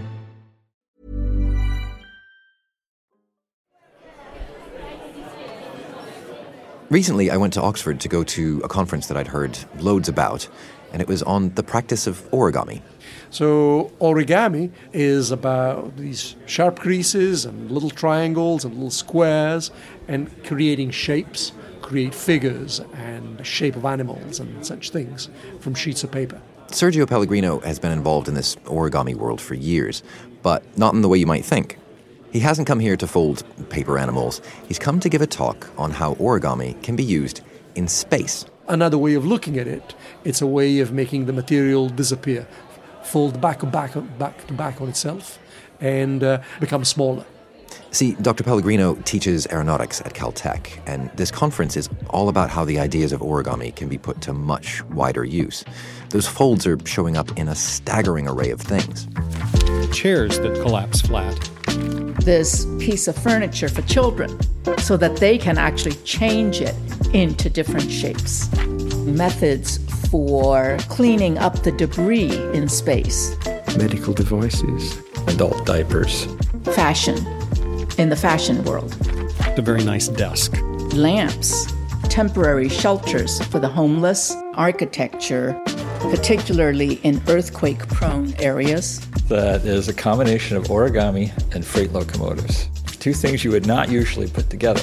Recently, 6.91 7.31
I 7.31 7.37
went 7.37 7.53
to 7.53 7.61
Oxford 7.61 8.01
to 8.01 8.09
go 8.09 8.21
to 8.25 8.59
a 8.65 8.67
conference 8.67 9.07
that 9.07 9.15
I'd 9.15 9.27
heard 9.27 9.57
loads 9.79 10.09
about, 10.09 10.49
and 10.91 11.01
it 11.01 11.07
was 11.07 11.23
on 11.23 11.53
the 11.55 11.63
practice 11.63 12.05
of 12.05 12.29
origami. 12.31 12.81
So, 13.29 13.93
origami 14.01 14.71
is 14.91 15.31
about 15.31 15.95
these 15.95 16.35
sharp 16.47 16.79
creases 16.81 17.45
and 17.45 17.71
little 17.71 17.91
triangles 17.91 18.65
and 18.65 18.73
little 18.73 18.91
squares 18.91 19.71
and 20.09 20.29
creating 20.43 20.91
shapes, 20.91 21.53
create 21.81 22.13
figures 22.13 22.81
and 22.93 23.47
shape 23.47 23.77
of 23.77 23.85
animals 23.85 24.41
and 24.41 24.65
such 24.65 24.89
things 24.89 25.29
from 25.61 25.73
sheets 25.73 26.03
of 26.03 26.11
paper. 26.11 26.41
Sergio 26.67 27.07
Pellegrino 27.07 27.61
has 27.61 27.79
been 27.79 27.93
involved 27.93 28.27
in 28.27 28.33
this 28.33 28.57
origami 28.65 29.15
world 29.15 29.39
for 29.39 29.53
years, 29.53 30.03
but 30.43 30.61
not 30.77 30.93
in 30.93 31.03
the 31.03 31.07
way 31.07 31.17
you 31.17 31.25
might 31.25 31.45
think. 31.45 31.77
He 32.31 32.39
hasn't 32.39 32.67
come 32.67 32.79
here 32.79 32.95
to 32.95 33.07
fold 33.07 33.43
paper 33.69 33.99
animals. 33.99 34.41
He's 34.67 34.79
come 34.79 34.99
to 35.01 35.09
give 35.09 35.21
a 35.21 35.27
talk 35.27 35.69
on 35.77 35.91
how 35.91 36.15
origami 36.15 36.81
can 36.81 36.95
be 36.95 37.03
used 37.03 37.41
in 37.75 37.87
space. 37.87 38.45
Another 38.67 38.97
way 38.97 39.15
of 39.15 39.25
looking 39.25 39.57
at 39.57 39.67
it, 39.67 39.95
it's 40.23 40.41
a 40.41 40.47
way 40.47 40.79
of 40.79 40.93
making 40.93 41.25
the 41.25 41.33
material 41.33 41.89
disappear, 41.89 42.47
fold 43.03 43.41
back 43.41 43.63
and 43.63 43.71
back, 43.71 43.93
back 44.17 44.47
to 44.47 44.53
back 44.53 44.79
on 44.79 44.87
itself, 44.87 45.39
and 45.81 46.23
uh, 46.23 46.41
become 46.61 46.85
smaller. 46.85 47.25
See, 47.91 48.13
Dr. 48.21 48.45
Pellegrino 48.45 48.95
teaches 49.03 49.45
aeronautics 49.47 49.99
at 50.01 50.13
Caltech, 50.13 50.79
and 50.87 51.09
this 51.15 51.31
conference 51.31 51.75
is 51.75 51.89
all 52.09 52.29
about 52.29 52.49
how 52.49 52.63
the 52.63 52.79
ideas 52.79 53.11
of 53.11 53.19
origami 53.19 53.75
can 53.75 53.89
be 53.89 53.97
put 53.97 54.21
to 54.21 54.33
much 54.33 54.81
wider 54.85 55.25
use. 55.25 55.65
Those 56.09 56.27
folds 56.27 56.65
are 56.65 56.77
showing 56.85 57.17
up 57.17 57.37
in 57.37 57.49
a 57.49 57.55
staggering 57.55 58.29
array 58.29 58.51
of 58.51 58.61
things. 58.61 59.07
Chairs 59.93 60.39
that 60.39 60.53
collapse 60.61 61.01
flat, 61.01 61.50
this 62.23 62.65
piece 62.79 63.07
of 63.07 63.15
furniture 63.15 63.69
for 63.69 63.81
children 63.83 64.29
so 64.79 64.97
that 64.97 65.17
they 65.17 65.37
can 65.37 65.57
actually 65.57 65.95
change 66.03 66.61
it 66.61 66.75
into 67.13 67.49
different 67.49 67.91
shapes. 67.91 68.51
Methods 69.05 69.79
for 70.09 70.77
cleaning 70.89 71.37
up 71.37 71.63
the 71.63 71.71
debris 71.71 72.35
in 72.53 72.67
space. 72.67 73.35
Medical 73.77 74.13
devices, 74.13 75.01
adult 75.27 75.65
diapers. 75.65 76.27
Fashion 76.75 77.17
in 77.97 78.09
the 78.09 78.15
fashion 78.15 78.63
world. 78.63 78.95
A 79.57 79.61
very 79.61 79.83
nice 79.83 80.07
desk. 80.07 80.53
Lamps, 80.93 81.73
temporary 82.09 82.69
shelters 82.69 83.41
for 83.45 83.59
the 83.59 83.67
homeless, 83.67 84.35
architecture, 84.53 85.59
particularly 86.09 86.95
in 87.03 87.21
earthquake 87.27 87.87
prone 87.87 88.33
areas. 88.35 88.99
That 89.27 89.65
is 89.65 89.87
a 89.87 89.93
combination 89.93 90.57
of 90.57 90.65
origami 90.65 91.31
and 91.53 91.65
freight 91.65 91.93
locomotives. 91.93 92.67
Two 92.99 93.13
things 93.13 93.43
you 93.43 93.51
would 93.51 93.65
not 93.65 93.89
usually 93.89 94.27
put 94.27 94.49
together. 94.49 94.81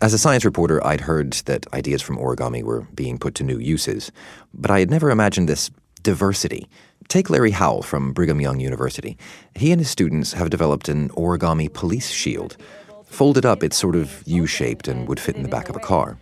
As 0.00 0.14
a 0.14 0.18
science 0.18 0.44
reporter, 0.44 0.84
I'd 0.86 1.00
heard 1.00 1.32
that 1.46 1.66
ideas 1.72 2.02
from 2.02 2.18
origami 2.18 2.62
were 2.62 2.82
being 2.94 3.18
put 3.18 3.34
to 3.36 3.44
new 3.44 3.58
uses, 3.58 4.12
but 4.54 4.70
I 4.70 4.78
had 4.78 4.90
never 4.90 5.10
imagined 5.10 5.48
this 5.48 5.70
diversity. 6.02 6.68
Take 7.08 7.30
Larry 7.30 7.50
Howell 7.50 7.82
from 7.82 8.12
Brigham 8.12 8.40
Young 8.40 8.60
University. 8.60 9.18
He 9.54 9.72
and 9.72 9.80
his 9.80 9.90
students 9.90 10.32
have 10.34 10.50
developed 10.50 10.88
an 10.88 11.08
origami 11.10 11.72
police 11.72 12.10
shield. 12.10 12.56
Folded 13.06 13.44
up, 13.44 13.64
it's 13.64 13.76
sort 13.76 13.96
of 13.96 14.22
U 14.26 14.46
shaped 14.46 14.86
and 14.86 15.08
would 15.08 15.18
fit 15.18 15.34
in 15.34 15.42
the 15.42 15.48
back 15.48 15.68
of 15.68 15.74
a 15.76 15.80
car. 15.80 16.18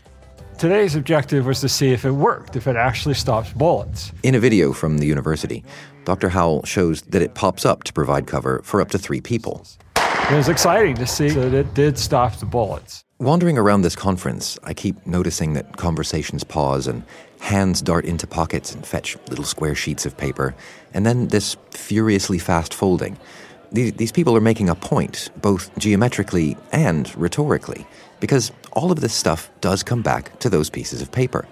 Today's 0.59 0.97
objective 0.97 1.45
was 1.45 1.61
to 1.61 1.69
see 1.69 1.93
if 1.93 2.07
it 2.07 2.13
worked, 2.13 2.57
if 2.57 2.67
it 2.67 2.77
actually 2.77 3.15
stops 3.15 3.53
bullets. 3.53 4.11
In 4.23 4.35
a 4.35 4.41
video 4.41 4.73
from 4.73 4.97
the 4.97 5.07
university, 5.07 5.63
Dr. 6.07 6.31
Howell 6.31 6.65
shows 6.65 7.03
that 7.03 7.21
it 7.21 7.35
pops 7.35 7.67
up 7.67 7.85
to 7.85 7.93
provide 7.93 8.27
cover 8.27 8.63
for 8.65 8.81
up 8.81 8.89
to 8.93 8.99
three 8.99 9.21
people. 9.21 9.67
It 9.97 10.35
was 10.35 10.49
exciting 10.49 10.97
to 10.97 11.07
see 11.07 11.29
that 11.29 11.53
it 11.53 11.75
did 11.75 11.99
stop 11.99 12.37
the 12.37 12.47
bullets. 12.47 13.05
Wandering 13.19 13.59
around 13.59 13.83
this 13.83 13.95
conference, 13.95 14.59
I 14.65 14.73
keep 14.73 15.07
noticing 15.07 15.53
that 15.53 15.77
conversations 15.77 16.43
pause 16.43 16.87
and 16.87 17.05
hands 17.41 17.83
dart 17.83 18.07
into 18.07 18.27
pockets 18.27 18.75
and 18.75 18.87
fetch 18.87 19.15
little 19.29 19.45
square 19.45 19.75
sheets 19.75 20.07
of 20.07 20.17
paper, 20.17 20.55
and 20.95 21.05
then 21.05 21.29
this 21.29 21.59
furiously 21.71 22.39
fast 22.39 22.73
folding. 22.73 23.19
These, 23.73 24.13
people 24.13 24.37
are 24.37 24.41
making 24.41 24.69
a 24.69 24.75
point, 24.75 25.31
both 25.43 25.77
geometrically 25.79 26.57
and 26.73 27.15
rhetorically, 27.17 27.87
because 28.21 28.53
all 28.73 28.93
of 28.93 29.01
this 29.01 29.13
stuff 29.13 29.51
does 29.61 29.83
come 29.83 30.03
back 30.03 30.39
to 30.39 30.49
those 30.49 30.71
pieces 30.71 31.03
of 31.03 31.11
paper. 31.11 31.47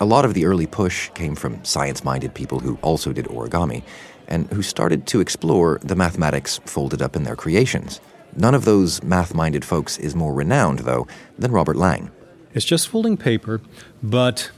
A 0.00 0.04
lot 0.04 0.24
of 0.24 0.34
the 0.34 0.46
early 0.46 0.66
push 0.66 1.10
came 1.10 1.34
from 1.34 1.62
science 1.64 2.04
minded 2.04 2.32
people 2.34 2.60
who 2.60 2.78
also 2.82 3.12
did 3.12 3.26
origami, 3.26 3.82
and 4.28 4.46
who 4.52 4.62
started 4.62 5.06
to 5.06 5.20
explore 5.20 5.78
the 5.82 5.96
mathematics 5.96 6.60
folded 6.64 7.02
up 7.02 7.16
in 7.16 7.24
their 7.24 7.36
creations. 7.36 8.00
None 8.36 8.54
of 8.54 8.64
those 8.64 9.02
math 9.02 9.34
minded 9.34 9.64
folks 9.64 9.98
is 9.98 10.14
more 10.14 10.34
renowned, 10.34 10.80
though, 10.80 11.06
than 11.38 11.50
Robert 11.50 11.76
Lang. 11.76 12.10
It's 12.54 12.64
just 12.64 12.88
folding 12.88 13.16
paper, 13.16 13.60
but 14.02 14.50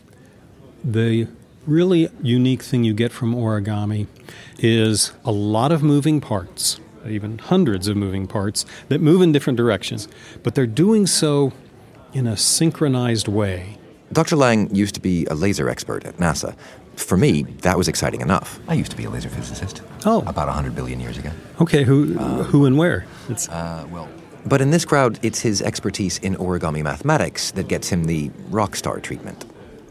the 0.82 1.28
really 1.66 2.08
unique 2.22 2.62
thing 2.62 2.84
you 2.84 2.94
get 2.94 3.12
from 3.12 3.34
origami 3.34 4.06
is 4.58 5.12
a 5.24 5.32
lot 5.32 5.72
of 5.72 5.82
moving 5.82 6.20
parts, 6.20 6.80
even 7.06 7.38
hundreds 7.38 7.88
of 7.88 7.96
moving 7.96 8.26
parts, 8.26 8.66
that 8.88 9.00
move 9.00 9.22
in 9.22 9.32
different 9.32 9.56
directions, 9.56 10.08
but 10.42 10.54
they're 10.54 10.66
doing 10.66 11.06
so 11.06 11.52
in 12.12 12.26
a 12.26 12.36
synchronized 12.36 13.28
way. 13.28 13.78
Dr. 14.12 14.36
Lang 14.36 14.74
used 14.74 14.94
to 14.96 15.00
be 15.00 15.24
a 15.26 15.34
laser 15.34 15.68
expert 15.68 16.04
at 16.04 16.16
NASA. 16.16 16.56
For 16.96 17.16
me, 17.16 17.42
that 17.62 17.78
was 17.78 17.86
exciting 17.88 18.20
enough. 18.20 18.58
I 18.68 18.74
used 18.74 18.90
to 18.90 18.96
be 18.96 19.04
a 19.04 19.10
laser 19.10 19.28
physicist. 19.28 19.82
Oh. 20.04 20.20
About 20.26 20.48
100 20.48 20.74
billion 20.74 21.00
years 21.00 21.16
ago. 21.16 21.30
Okay, 21.60 21.84
who, 21.84 22.18
uh, 22.18 22.42
who 22.44 22.66
and 22.66 22.76
where? 22.76 23.06
It's, 23.28 23.48
uh, 23.48 23.86
well, 23.90 24.08
but 24.46 24.60
in 24.60 24.70
this 24.70 24.84
crowd, 24.84 25.18
it's 25.22 25.40
his 25.40 25.62
expertise 25.62 26.18
in 26.18 26.34
origami 26.36 26.82
mathematics 26.82 27.50
that 27.52 27.68
gets 27.68 27.88
him 27.88 28.04
the 28.04 28.30
rock 28.48 28.74
star 28.74 28.98
treatment. 28.98 29.44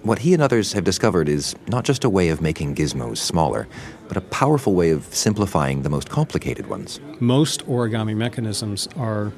What 0.04 0.20
he 0.20 0.34
and 0.34 0.42
others 0.42 0.74
have 0.74 0.84
discovered 0.84 1.30
is 1.30 1.56
not 1.68 1.84
just 1.84 2.04
a 2.04 2.10
way 2.10 2.30
of 2.30 2.42
making 2.42 2.75
gizmos 2.75 3.18
smaller, 3.18 3.68
but 4.10 4.18
a 4.18 4.22
powerful 4.22 4.74
way 4.74 4.89
of 4.89 5.06
simplifying 5.16 5.84
the 5.84 5.89
most 5.89 6.10
complicated 6.10 6.68
ones. 6.68 7.00
Most 7.22 7.66
origami 7.68 8.18
mechanisms 8.18 8.89
are 8.98 9.32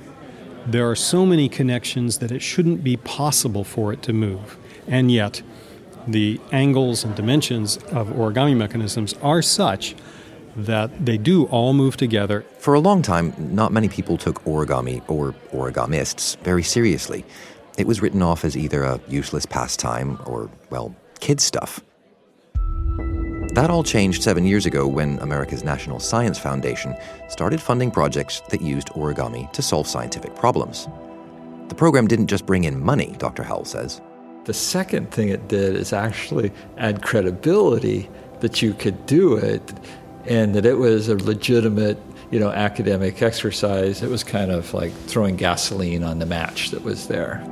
there 0.66 0.90
are 0.90 0.96
so 0.96 1.26
many 1.26 1.50
connections 1.50 2.20
that 2.20 2.32
it 2.32 2.42
shouldn't 2.42 2.84
be 2.84 2.98
possible 2.98 3.64
for 3.64 3.92
it 3.92 4.02
to 4.04 4.14
move. 4.14 4.58
And 4.88 5.12
yet, 5.12 5.42
the 6.08 6.40
angles 6.52 7.04
and 7.04 7.16
dimensions 7.16 7.78
of 7.92 8.10
origami 8.10 8.56
mechanisms 8.56 9.14
are 9.22 9.42
such 9.42 9.96
that 10.56 11.06
they 11.06 11.18
do 11.18 11.46
all 11.46 11.74
move 11.74 11.98
together. 11.98 12.46
For 12.60 12.74
a 12.74 12.80
long 12.80 13.02
time, 13.02 13.34
not 13.38 13.72
many 13.72 13.90
people 13.90 14.18
took 14.18 14.44
origami 14.44 15.02
or 15.10 15.34
origamists 15.52 16.38
very 16.40 16.64
seriously. 16.64 17.26
It 17.78 17.88
was 17.88 18.02
written 18.02 18.22
off 18.22 18.44
as 18.46 18.58
either 18.58 18.84
a 18.84 19.00
useless 19.08 19.46
pastime 19.46 20.20
or, 20.26 20.50
well, 20.70 20.96
kid 21.20 21.40
stuff. 21.40 21.82
That 23.54 23.70
all 23.70 23.84
changed 23.84 24.24
seven 24.24 24.46
years 24.46 24.66
ago 24.66 24.88
when 24.88 25.20
America's 25.20 25.62
National 25.62 26.00
Science 26.00 26.40
Foundation 26.40 26.96
started 27.28 27.62
funding 27.62 27.92
projects 27.92 28.40
that 28.48 28.62
used 28.62 28.88
origami 28.90 29.52
to 29.52 29.62
solve 29.62 29.88
scientific 29.88 30.34
problems. 30.36 30.88
The 31.68 31.76
program 31.76 32.08
didn't 32.08 32.28
just 32.28 32.46
bring 32.46 32.64
in 32.64 32.80
money, 32.82 33.14
Dr. 33.18 33.44
Howell 33.44 33.66
says. 33.66 34.00
The 34.46 34.54
second 34.54 35.12
thing 35.12 35.28
it 35.28 35.50
did 35.50 35.76
is 35.76 35.92
actually 35.92 36.54
add 36.78 37.02
credibility 37.02 38.10
that 38.40 38.62
you 38.62 38.74
could 38.74 39.06
do 39.06 39.36
it 39.36 39.74
and 40.26 40.56
that 40.56 40.66
it 40.66 40.76
was 40.76 41.10
a 41.10 41.18
legitimate, 41.18 41.98
you 42.32 42.40
know, 42.40 42.52
academic 42.52 43.22
exercise. 43.22 44.02
It 44.02 44.10
was 44.10 44.24
kind 44.24 44.50
of 44.50 44.74
like 44.74 44.94
throwing 45.08 45.36
gasoline 45.36 46.04
on 46.04 46.20
the 46.20 46.26
match 46.26 46.70
that 46.70 46.84
was 46.84 47.10
there. 47.10 47.44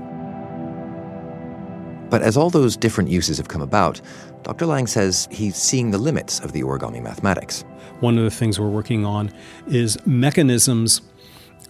But 2.10 2.22
as 2.22 2.36
all 2.38 2.50
those 2.50 2.76
different 2.76 3.10
uses 3.10 3.38
have 3.38 3.48
come 3.48 3.62
about, 3.62 4.02
Dr. 4.44 4.66
Lang 4.66 4.88
says 4.88 5.28
he's 5.32 5.56
seeing 5.56 5.92
the 5.92 5.98
limits 5.98 6.40
of 6.40 6.54
the 6.54 6.64
origami 6.64 7.02
mathematics. 7.02 7.64
One 8.00 8.18
of 8.18 8.24
the 8.24 8.32
things 8.32 8.60
we're 8.60 8.70
working 8.70 9.06
on 9.06 9.32
is 9.68 9.98
mechanisms 10.06 11.02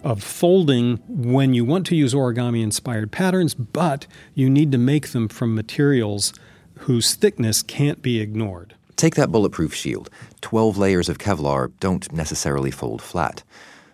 of 0.04 0.24
folding 0.24 0.98
when 1.08 1.54
you 1.54 1.66
want 1.66 1.86
to 1.88 1.96
use 1.96 2.14
origami 2.14 2.64
inspired 2.64 3.12
patterns, 3.12 3.54
but 3.54 4.08
you 4.34 4.50
need 4.50 4.72
to 4.72 4.78
make 4.78 5.10
them 5.10 5.28
from 5.28 5.54
materials 5.56 6.34
whose 6.80 7.16
thickness 7.16 7.62
can't 7.62 8.02
be 8.02 8.22
ignored. 8.22 8.76
Take 8.96 9.16
that 9.16 9.32
bulletproof 9.32 9.74
shield. 9.74 10.10
Twelve 10.42 10.78
layers 10.78 11.10
of 11.10 11.18
Kevlar 11.18 11.72
don't 11.80 12.12
necessarily 12.14 12.72
fold 12.72 13.02
flat. 13.02 13.44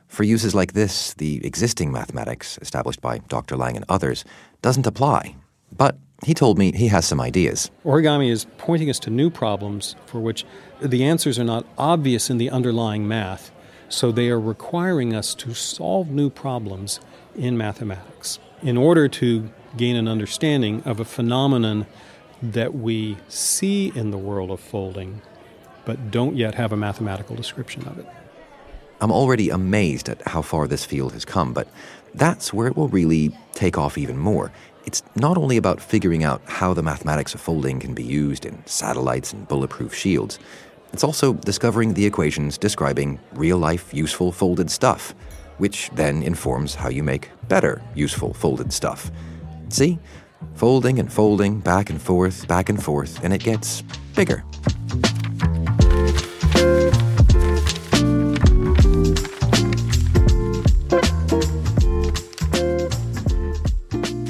For 0.07 0.23
uses 0.23 0.53
like 0.53 0.73
this, 0.73 1.13
the 1.13 1.45
existing 1.45 1.91
mathematics, 1.91 2.59
established 2.61 3.01
by 3.01 3.19
Dr. 3.19 3.57
Lang 3.57 3.75
and 3.75 3.85
others, 3.89 4.23
doesn't 4.61 4.87
apply. 4.87 5.35
But 5.75 5.97
he 6.23 6.33
told 6.33 6.57
me 6.57 6.71
he 6.71 6.87
has 6.87 7.05
some 7.05 7.19
ideas. 7.19 7.69
Origami 7.83 8.31
is 8.31 8.45
pointing 8.57 8.89
us 8.89 8.99
to 8.99 9.09
new 9.09 9.29
problems 9.29 9.95
for 10.05 10.19
which 10.19 10.45
the 10.81 11.03
answers 11.03 11.37
are 11.37 11.43
not 11.43 11.65
obvious 11.77 12.29
in 12.29 12.37
the 12.37 12.49
underlying 12.49 13.07
math, 13.07 13.51
so 13.89 14.11
they 14.11 14.29
are 14.29 14.39
requiring 14.39 15.13
us 15.13 15.35
to 15.35 15.53
solve 15.53 16.09
new 16.09 16.29
problems 16.29 16.99
in 17.35 17.57
mathematics 17.57 18.39
in 18.61 18.77
order 18.77 19.07
to 19.07 19.49
gain 19.77 19.95
an 19.95 20.07
understanding 20.07 20.81
of 20.83 20.99
a 20.99 21.05
phenomenon 21.05 21.85
that 22.41 22.73
we 22.73 23.17
see 23.27 23.91
in 23.95 24.11
the 24.11 24.17
world 24.17 24.49
of 24.51 24.59
folding, 24.59 25.21
but 25.85 26.11
don't 26.11 26.35
yet 26.35 26.55
have 26.55 26.71
a 26.71 26.77
mathematical 26.77 27.35
description 27.35 27.85
of 27.87 27.99
it. 27.99 28.07
I'm 29.01 29.11
already 29.11 29.49
amazed 29.49 30.07
at 30.09 30.25
how 30.27 30.41
far 30.41 30.67
this 30.67 30.85
field 30.85 31.13
has 31.13 31.25
come, 31.25 31.53
but 31.53 31.67
that's 32.13 32.53
where 32.53 32.67
it 32.67 32.77
will 32.77 32.87
really 32.87 33.37
take 33.53 33.77
off 33.77 33.97
even 33.97 34.17
more. 34.17 34.51
It's 34.85 35.01
not 35.15 35.37
only 35.37 35.57
about 35.57 35.81
figuring 35.81 36.23
out 36.23 36.41
how 36.45 36.73
the 36.73 36.83
mathematics 36.83 37.33
of 37.33 37.41
folding 37.41 37.79
can 37.79 37.93
be 37.93 38.03
used 38.03 38.45
in 38.45 38.63
satellites 38.67 39.33
and 39.33 39.47
bulletproof 39.47 39.93
shields, 39.95 40.37
it's 40.93 41.03
also 41.03 41.33
discovering 41.33 41.93
the 41.93 42.05
equations 42.05 42.57
describing 42.57 43.19
real 43.33 43.57
life 43.57 43.93
useful 43.93 44.31
folded 44.31 44.69
stuff, 44.69 45.15
which 45.57 45.89
then 45.95 46.21
informs 46.23 46.75
how 46.75 46.89
you 46.89 47.03
make 47.03 47.31
better 47.47 47.81
useful 47.95 48.33
folded 48.33 48.71
stuff. 48.71 49.11
See? 49.69 49.99
Folding 50.53 50.99
and 50.99 51.11
folding, 51.11 51.59
back 51.59 51.89
and 51.89 52.01
forth, 52.01 52.47
back 52.47 52.69
and 52.69 52.81
forth, 52.81 53.23
and 53.23 53.33
it 53.33 53.43
gets 53.43 53.81
bigger. 54.15 54.43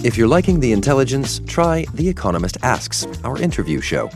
If 0.06 0.20
you're 0.20 0.28
liking 0.28 0.60
The 0.60 0.72
Intelligence, 0.72 1.42
try 1.48 1.84
The 1.96 2.08
Economist 2.08 2.60
Asks, 2.62 3.08
our 3.24 3.42
interview 3.42 3.82
show. 3.82 4.12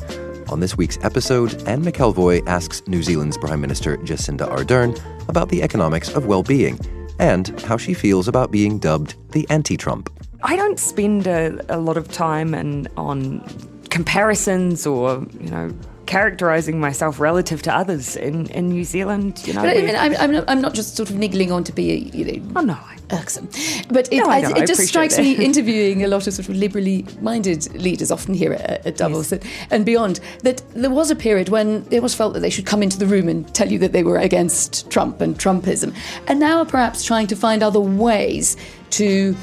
On 0.47 0.59
this 0.59 0.77
week's 0.77 0.99
episode, 1.01 1.67
Anne 1.67 1.83
McElvoy 1.83 2.45
asks 2.45 2.87
New 2.87 3.01
Zealand's 3.01 3.39
Prime 3.39 3.59
Minister 3.59 3.97
Jacinda 3.97 4.47
Ardern 4.47 5.01
about 5.27 5.49
the 5.49 5.63
economics 5.63 6.09
of 6.13 6.27
well 6.27 6.43
being 6.43 6.79
and 7.17 7.59
how 7.61 7.75
she 7.75 7.95
feels 7.95 8.27
about 8.27 8.51
being 8.51 8.77
dubbed 8.77 9.15
the 9.31 9.49
anti 9.49 9.75
Trump. 9.75 10.11
I 10.43 10.55
don't 10.55 10.77
spend 10.77 11.25
a, 11.25 11.59
a 11.75 11.79
lot 11.79 11.97
of 11.97 12.11
time 12.11 12.53
and 12.53 12.87
on 12.95 13.43
comparisons 13.89 14.85
or, 14.85 15.25
you 15.41 15.49
know, 15.49 15.73
characterising 16.05 16.79
myself 16.79 17.19
relative 17.19 17.63
to 17.63 17.75
others 17.75 18.15
in, 18.15 18.45
in 18.51 18.69
New 18.69 18.83
Zealand. 18.83 19.41
You 19.43 19.53
know, 19.53 19.63
but 19.63 19.75
I 19.75 19.81
mean, 19.81 19.95
I'm, 19.95 20.15
I'm, 20.17 20.31
not, 20.33 20.43
I'm 20.49 20.61
not 20.61 20.75
just 20.75 20.97
sort 20.97 21.09
of 21.09 21.15
niggling 21.15 21.51
on 21.51 21.63
to 21.63 21.73
be, 21.73 21.91
a, 21.91 21.95
you 21.95 22.25
know, 22.25 22.53
oh 22.57 22.61
no, 22.61 22.77
irksome. 23.11 23.49
But 23.89 24.11
it, 24.11 24.17
No, 24.17 24.29
I 24.29 24.39
I 24.39 24.61
it 24.61 24.67
just 24.67 24.87
strikes 24.87 25.15
appreciate 25.15 25.39
me 25.39 25.45
interviewing 25.45 26.03
a 26.03 26.07
lot 26.07 26.27
of 26.27 26.33
sort 26.33 26.49
of 26.49 26.55
liberally 26.55 27.05
minded 27.21 27.73
leaders, 27.73 28.11
often 28.11 28.33
here 28.33 28.53
at, 28.53 28.85
at 28.85 28.97
Davos 28.97 29.31
and, 29.31 29.43
and 29.71 29.85
beyond, 29.85 30.19
that 30.43 30.61
there 30.73 30.89
was 30.89 31.11
a 31.11 31.15
period 31.15 31.49
when 31.49 31.83
they 31.85 31.97
almost 31.97 32.15
felt 32.15 32.33
that 32.33 32.41
they 32.41 32.49
should 32.49 32.65
come 32.65 32.83
into 32.83 32.97
the 32.97 33.07
room 33.07 33.27
and 33.27 33.53
tell 33.53 33.71
you 33.71 33.79
that 33.79 33.91
they 33.91 34.03
were 34.03 34.17
against 34.17 34.89
Trump 34.89 35.21
and 35.21 35.37
Trumpism, 35.37 35.93
and 36.27 36.39
now 36.39 36.59
are 36.59 36.65
perhaps 36.65 37.03
trying 37.03 37.27
to 37.27 37.35
find 37.35 37.63
other 37.63 37.79
ways 37.79 38.57
to 38.91 39.35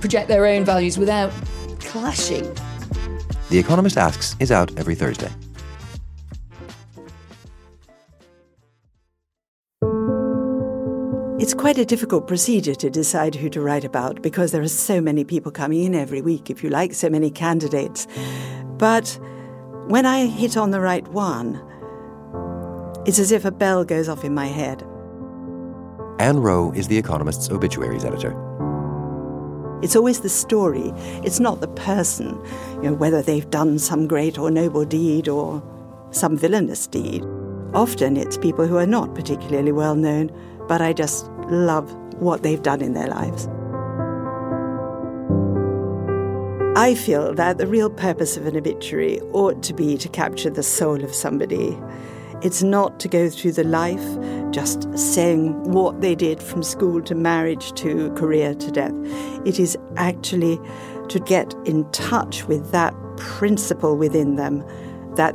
project 0.00 0.28
their 0.28 0.46
own 0.46 0.64
values 0.64 0.98
without 0.98 1.32
clashing. 1.80 2.52
The 3.50 3.58
Economist 3.58 3.96
Asks 3.96 4.36
is 4.38 4.52
out 4.52 4.70
every 4.78 4.94
Thursday. 4.94 5.30
It's 11.40 11.54
quite 11.54 11.78
a 11.78 11.86
difficult 11.86 12.26
procedure 12.28 12.74
to 12.74 12.90
decide 12.90 13.34
who 13.34 13.48
to 13.48 13.62
write 13.62 13.82
about 13.82 14.20
because 14.20 14.52
there 14.52 14.60
are 14.60 14.68
so 14.68 15.00
many 15.00 15.24
people 15.24 15.50
coming 15.50 15.84
in 15.84 15.94
every 15.94 16.20
week, 16.20 16.50
if 16.50 16.62
you 16.62 16.68
like, 16.68 16.92
so 16.92 17.08
many 17.08 17.30
candidates. 17.30 18.06
But 18.76 19.18
when 19.86 20.04
I 20.04 20.26
hit 20.26 20.58
on 20.58 20.70
the 20.70 20.82
right 20.82 21.08
one, 21.08 21.58
it's 23.06 23.18
as 23.18 23.32
if 23.32 23.46
a 23.46 23.50
bell 23.50 23.86
goes 23.86 24.06
off 24.06 24.22
in 24.22 24.34
my 24.34 24.48
head. 24.48 24.82
Ann 26.18 26.40
Wroe 26.40 26.72
is 26.72 26.88
The 26.88 26.98
Economist's 26.98 27.48
obituaries 27.50 28.04
editor. 28.04 28.32
It's 29.82 29.96
always 29.96 30.20
the 30.20 30.28
story, 30.28 30.92
it's 31.24 31.40
not 31.40 31.62
the 31.62 31.68
person, 31.68 32.38
you 32.74 32.90
know, 32.90 32.92
whether 32.92 33.22
they've 33.22 33.48
done 33.48 33.78
some 33.78 34.06
great 34.06 34.38
or 34.38 34.50
noble 34.50 34.84
deed 34.84 35.26
or 35.26 35.62
some 36.10 36.36
villainous 36.36 36.86
deed. 36.86 37.24
Often 37.72 38.18
it's 38.18 38.36
people 38.36 38.66
who 38.66 38.76
are 38.76 38.84
not 38.84 39.14
particularly 39.14 39.72
well 39.72 39.94
known, 39.94 40.30
but 40.70 40.80
I 40.80 40.92
just 40.92 41.26
love 41.48 41.92
what 42.20 42.44
they've 42.44 42.62
done 42.62 42.80
in 42.80 42.94
their 42.94 43.08
lives. 43.08 43.48
I 46.76 46.94
feel 46.94 47.34
that 47.34 47.58
the 47.58 47.66
real 47.66 47.90
purpose 47.90 48.36
of 48.36 48.46
an 48.46 48.56
obituary 48.56 49.20
ought 49.32 49.64
to 49.64 49.74
be 49.74 49.96
to 49.96 50.08
capture 50.08 50.48
the 50.48 50.62
soul 50.62 51.02
of 51.02 51.12
somebody. 51.12 51.76
It's 52.40 52.62
not 52.62 53.00
to 53.00 53.08
go 53.08 53.28
through 53.28 53.50
the 53.54 53.64
life 53.64 54.00
just 54.52 54.96
saying 54.96 55.60
what 55.64 56.02
they 56.02 56.14
did 56.14 56.40
from 56.40 56.62
school 56.62 57.02
to 57.02 57.16
marriage 57.16 57.72
to 57.72 58.12
career 58.12 58.54
to 58.54 58.70
death. 58.70 58.94
It 59.44 59.58
is 59.58 59.76
actually 59.96 60.60
to 61.08 61.18
get 61.18 61.52
in 61.64 61.90
touch 61.90 62.44
with 62.44 62.70
that 62.70 62.94
principle 63.16 63.96
within 63.96 64.36
them 64.36 64.64
that 65.16 65.34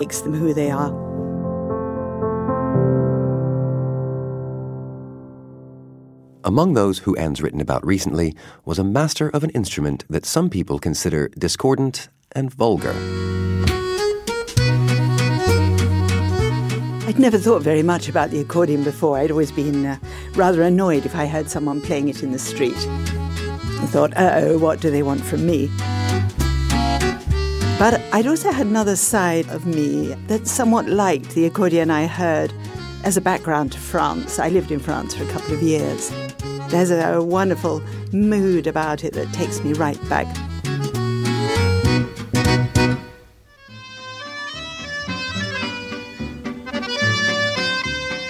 Makes 0.00 0.22
them 0.22 0.32
who 0.32 0.54
they 0.54 0.70
are. 0.70 0.88
Among 6.42 6.72
those 6.72 7.00
who 7.00 7.14
Ann's 7.16 7.42
written 7.42 7.60
about 7.60 7.84
recently 7.86 8.34
was 8.64 8.78
a 8.78 8.84
master 8.84 9.28
of 9.28 9.44
an 9.44 9.50
instrument 9.50 10.06
that 10.08 10.24
some 10.24 10.48
people 10.48 10.78
consider 10.78 11.28
discordant 11.38 12.08
and 12.32 12.50
vulgar. 12.50 12.94
I'd 17.06 17.18
never 17.18 17.36
thought 17.36 17.60
very 17.60 17.82
much 17.82 18.08
about 18.08 18.30
the 18.30 18.40
accordion 18.40 18.82
before. 18.82 19.18
I'd 19.18 19.30
always 19.30 19.52
been 19.52 19.84
uh, 19.84 19.98
rather 20.34 20.62
annoyed 20.62 21.04
if 21.04 21.14
I 21.14 21.26
heard 21.26 21.50
someone 21.50 21.82
playing 21.82 22.08
it 22.08 22.22
in 22.22 22.32
the 22.32 22.38
street. 22.38 22.74
I 22.78 23.86
thought, 23.86 24.16
uh 24.16 24.30
oh, 24.44 24.58
what 24.58 24.80
do 24.80 24.90
they 24.90 25.02
want 25.02 25.20
from 25.20 25.44
me? 25.44 25.70
But 27.80 27.98
I'd 28.12 28.26
also 28.26 28.52
had 28.52 28.66
another 28.66 28.94
side 28.94 29.48
of 29.48 29.64
me 29.64 30.08
that 30.26 30.46
somewhat 30.46 30.86
liked 30.86 31.30
the 31.30 31.46
accordion 31.46 31.90
I 31.90 32.06
heard 32.06 32.52
as 33.04 33.16
a 33.16 33.22
background 33.22 33.72
to 33.72 33.78
France. 33.78 34.38
I 34.38 34.50
lived 34.50 34.70
in 34.70 34.78
France 34.78 35.14
for 35.14 35.24
a 35.24 35.28
couple 35.28 35.54
of 35.54 35.62
years. 35.62 36.12
There's 36.68 36.90
a 36.90 37.22
wonderful 37.22 37.82
mood 38.12 38.66
about 38.66 39.02
it 39.02 39.14
that 39.14 39.32
takes 39.32 39.64
me 39.64 39.72
right 39.72 39.98
back. 40.10 40.26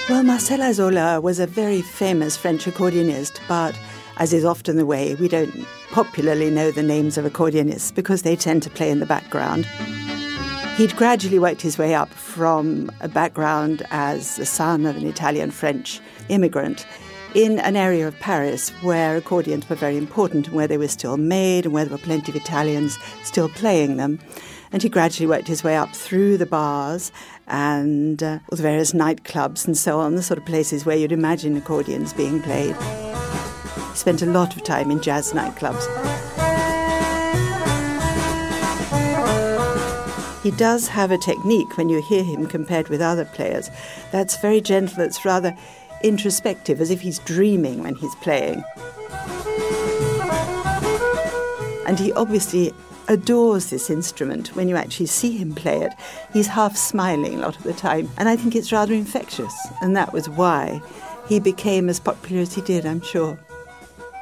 Well, 0.09 0.23
Marcel 0.23 0.61
Azzola 0.61 1.21
was 1.21 1.41
a 1.41 1.47
very 1.49 1.83
famous 1.83 2.37
French 2.37 2.67
accordionist, 2.67 3.41
but 3.49 3.77
as 4.21 4.35
is 4.35 4.45
often 4.45 4.77
the 4.77 4.85
way, 4.85 5.15
we 5.15 5.29
don't 5.29 5.67
popularly 5.93 6.51
know 6.51 6.71
the 6.71 6.83
names 6.83 7.17
of 7.17 7.25
accordionists 7.25 7.93
because 7.93 8.21
they 8.21 8.37
tend 8.37 8.63
to 8.63 8.69
play 8.69 8.91
in 8.91 9.01
the 9.01 9.07
background. 9.07 9.65
He'd 10.77 10.95
gradually 10.95 11.39
worked 11.39 11.63
his 11.63 11.79
way 11.79 11.95
up 11.95 12.11
from 12.11 12.91
a 13.01 13.09
background 13.09 13.83
as 13.91 14.37
the 14.37 14.45
son 14.45 14.85
of 14.85 14.99
an 14.99 15.07
Italian 15.07 15.51
French 15.51 16.01
immigrant 16.29 16.87
in 17.35 17.61
an 17.61 17.77
area 17.77 18.07
of 18.07 18.19
Paris 18.21 18.69
where 18.83 19.17
accordions 19.17 19.67
were 19.71 19.77
very 19.77 19.97
important 19.97 20.49
and 20.49 20.57
where 20.57 20.69
they 20.69 20.79
were 20.79 20.89
still 20.89 21.17
made 21.17 21.65
and 21.65 21.73
where 21.73 21.87
there 21.87 21.97
were 21.97 22.03
plenty 22.03 22.31
of 22.31 22.37
Italians 22.37 22.99
still 23.25 23.49
playing 23.49 23.97
them. 23.97 24.19
And 24.71 24.83
he 24.83 24.91
gradually 24.91 25.29
worked 25.29 25.49
his 25.49 25.65
way 25.65 25.77
up 25.77 25.97
through 25.97 26.37
the 26.37 26.47
bars 26.47 27.11
and 27.49 28.23
uh, 28.23 28.39
the 28.51 28.57
various 28.57 28.93
nightclubs 28.93 29.67
and 29.67 29.79
so 29.79 29.99
on, 29.99 30.15
the 30.15 30.23
sort 30.23 30.37
of 30.37 30.45
places 30.45 30.85
where 30.85 30.97
you'd 30.97 31.11
imagine 31.11 31.57
accordions 31.57 32.13
being 32.13 32.43
played. 32.43 32.77
Spent 34.01 34.23
a 34.23 34.27
lot 34.27 34.57
of 34.57 34.65
time 34.65 34.91
in 34.91 35.03
jazz 35.03 35.35
nightclubs. 35.35 35.85
He 40.43 40.53
does 40.53 40.89
have 40.89 41.11
a 41.11 41.19
technique 41.19 41.77
when 41.77 41.91
you 41.91 42.01
hear 42.01 42.25
him 42.25 42.47
compared 42.47 42.89
with 42.89 43.03
other 43.03 43.27
players 43.27 43.71
that's 44.11 44.41
very 44.41 44.63
gentle, 44.63 44.97
that's 44.97 45.27
rather 45.27 45.55
introspective, 46.03 46.81
as 46.81 46.91
if 46.91 47.03
he's 47.03 47.19
dreaming 47.19 47.83
when 47.83 47.95
he's 47.95 48.15
playing. 48.23 48.65
And 51.87 51.99
he 51.99 52.11
obviously 52.15 52.73
adores 53.09 53.69
this 53.69 53.91
instrument 53.91 54.57
when 54.57 54.67
you 54.67 54.77
actually 54.77 55.07
see 55.09 55.37
him 55.37 55.55
play 55.55 55.83
it. 55.83 55.93
He's 56.33 56.47
half 56.47 56.75
smiling 56.75 57.35
a 57.35 57.41
lot 57.41 57.59
of 57.59 57.65
the 57.65 57.75
time, 57.75 58.09
and 58.17 58.31
I 58.31 58.37
think 58.37 58.57
it's 58.57 58.73
rather 58.73 58.95
infectious, 58.95 59.55
and 59.83 59.95
that 59.95 60.15
was 60.15 60.27
why 60.27 60.81
he 61.29 61.39
became 61.39 61.91
as 61.91 62.01
popular 62.01 62.41
as 62.41 62.55
he 62.55 62.63
did, 62.63 62.87
I'm 62.87 63.03
sure. 63.03 63.39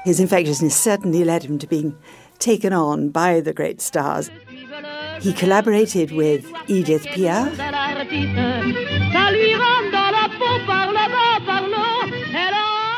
His 0.08 0.20
infectiousness 0.20 0.74
certainly 0.74 1.22
led 1.22 1.42
him 1.42 1.58
to 1.58 1.66
being 1.66 1.94
taken 2.38 2.72
on 2.72 3.10
by 3.10 3.40
the 3.40 3.52
great 3.52 3.82
stars. 3.82 4.30
He 5.20 5.34
collaborated 5.34 6.12
with 6.12 6.50
Edith 6.66 7.04
Piaf. 7.08 7.50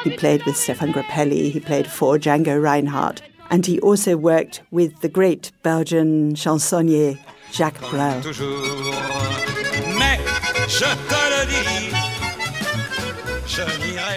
He 0.05 0.17
played 0.17 0.45
with 0.45 0.55
Stéphane 0.55 0.93
Grappelli, 0.93 1.51
he 1.51 1.59
played 1.59 1.89
for 1.89 2.17
Django 2.17 2.63
Reinhardt, 2.63 3.23
and 3.51 3.67
he 3.67 3.81
also 3.81 4.17
worked 4.17 4.63
with 4.71 5.01
the 5.01 5.09
great 5.09 5.51
Belgian 5.65 6.37
chansonnier 6.37 7.19
Jacques 7.51 7.81
Brel. 7.91 8.21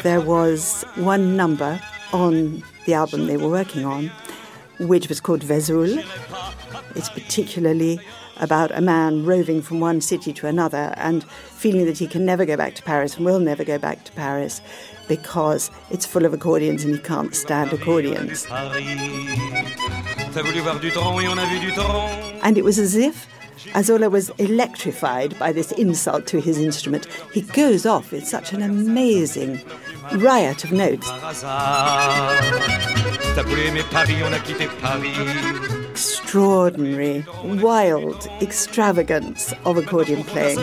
There 0.03 0.21
was 0.21 0.83
one 0.95 1.35
number 1.35 1.81
on 2.13 2.63
the 2.85 2.93
album 2.93 3.27
they 3.27 3.37
were 3.37 3.49
working 3.49 3.85
on, 3.85 4.11
which 4.79 5.09
was 5.09 5.19
called 5.19 5.41
Vesoul. 5.41 6.03
It's 6.95 7.09
particularly 7.09 7.99
about 8.37 8.71
a 8.71 8.81
man 8.81 9.25
roving 9.25 9.61
from 9.61 9.79
one 9.79 10.01
city 10.01 10.33
to 10.33 10.47
another 10.47 10.93
and 10.97 11.23
feeling 11.23 11.85
that 11.85 11.97
he 11.97 12.07
can 12.07 12.25
never 12.25 12.45
go 12.45 12.57
back 12.57 12.75
to 12.75 12.83
Paris 12.83 13.15
and 13.15 13.25
will 13.25 13.39
never 13.39 13.63
go 13.63 13.77
back 13.77 14.03
to 14.05 14.11
Paris 14.13 14.61
because 15.07 15.69
it's 15.91 16.05
full 16.05 16.25
of 16.25 16.33
accordions 16.33 16.83
and 16.83 16.95
he 16.95 17.01
can't 17.01 17.35
stand 17.35 17.71
accordions. 17.73 18.47
And 22.41 22.57
it 22.57 22.63
was 22.63 22.79
as 22.79 22.95
if 22.95 23.27
Azzola 23.71 24.09
was 24.11 24.29
electrified 24.31 25.37
by 25.39 25.51
this 25.51 25.71
insult 25.73 26.27
to 26.27 26.39
his 26.41 26.57
instrument. 26.57 27.07
He 27.33 27.41
goes 27.41 27.85
off 27.85 28.11
with 28.11 28.27
such 28.27 28.53
an 28.53 28.61
amazing 28.61 29.61
riot 30.13 30.63
of 30.63 30.71
notes. 30.71 31.09
Extraordinary, 35.91 37.25
wild 37.43 38.27
extravagance 38.41 39.53
of 39.65 39.77
accordion 39.77 40.23
playing. 40.23 40.59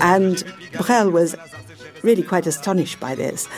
And 0.00 0.44
Brel 0.72 1.10
was 1.10 1.36
really 2.02 2.22
quite 2.22 2.46
astonished 2.46 3.00
by 3.00 3.14
this. 3.14 3.48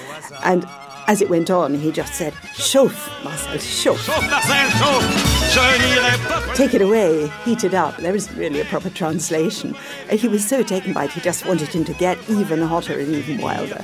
And 0.45 0.65
as 1.09 1.21
it 1.21 1.31
went 1.31 1.51
on, 1.51 1.75
he 1.75 1.93
just 1.93 2.15
said, 2.15 2.33
Chauffe, 2.55 3.25
Marcel, 3.25 3.59
chauffe. 3.59 5.36
Take 6.55 6.75
it 6.75 6.83
away, 6.83 7.29
heat 7.47 7.65
it 7.65 7.73
up. 7.73 7.97
There 7.97 8.15
isn't 8.15 8.37
really 8.37 8.61
a 8.61 8.65
proper 8.67 8.91
translation. 8.91 9.75
Uh, 10.11 10.17
he 10.19 10.29
was 10.29 10.47
so 10.47 10.63
taken 10.63 10.93
by 10.93 11.05
it, 11.05 11.13
he 11.13 11.21
just 11.23 11.47
wanted 11.47 11.69
him 11.69 11.83
to 11.87 11.95
get 11.95 12.19
even 12.29 12.61
hotter 12.61 12.99
and 12.99 13.15
even 13.15 13.41
wilder. 13.41 13.83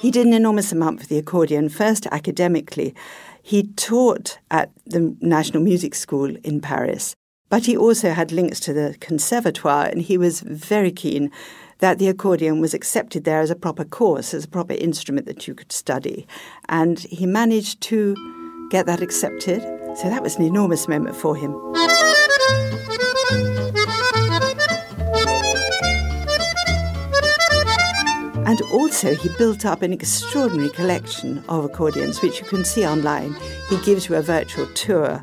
He 0.00 0.10
did 0.10 0.26
an 0.26 0.34
enormous 0.34 0.70
amount 0.70 1.00
for 1.00 1.06
the 1.06 1.16
accordion, 1.16 1.70
first 1.70 2.06
academically. 2.12 2.94
He 3.42 3.68
taught 3.74 4.38
at 4.50 4.70
the 4.84 5.16
National 5.22 5.62
Music 5.62 5.94
School 5.94 6.36
in 6.44 6.60
Paris. 6.60 7.14
But 7.48 7.64
he 7.64 7.74
also 7.74 8.10
had 8.10 8.32
links 8.32 8.60
to 8.60 8.74
the 8.74 8.96
conservatoire, 9.00 9.86
and 9.86 10.02
he 10.02 10.18
was 10.18 10.40
very 10.40 10.92
keen 10.92 11.30
that 11.78 11.98
the 11.98 12.08
accordion 12.08 12.60
was 12.60 12.74
accepted 12.74 13.24
there 13.24 13.40
as 13.40 13.50
a 13.50 13.56
proper 13.56 13.84
course, 13.84 14.34
as 14.34 14.44
a 14.44 14.48
proper 14.48 14.74
instrument 14.74 15.26
that 15.26 15.46
you 15.46 15.54
could 15.54 15.72
study. 15.72 16.26
And 16.68 16.98
he 16.98 17.26
managed 17.26 17.80
to 17.82 18.16
get 18.70 18.86
that 18.86 19.00
accepted. 19.00 19.62
So 19.96 20.08
that 20.10 20.22
was 20.22 20.36
an 20.36 20.44
enormous 20.44 20.88
moment 20.88 21.16
for 21.16 21.36
him. 21.36 21.52
And 28.46 28.62
also, 28.72 29.14
he 29.14 29.28
built 29.36 29.66
up 29.66 29.82
an 29.82 29.92
extraordinary 29.92 30.70
collection 30.70 31.44
of 31.48 31.66
accordions, 31.66 32.22
which 32.22 32.40
you 32.40 32.46
can 32.46 32.64
see 32.64 32.86
online. 32.86 33.36
He 33.68 33.76
gives 33.82 34.08
you 34.08 34.14
a 34.14 34.22
virtual 34.22 34.66
tour 34.68 35.22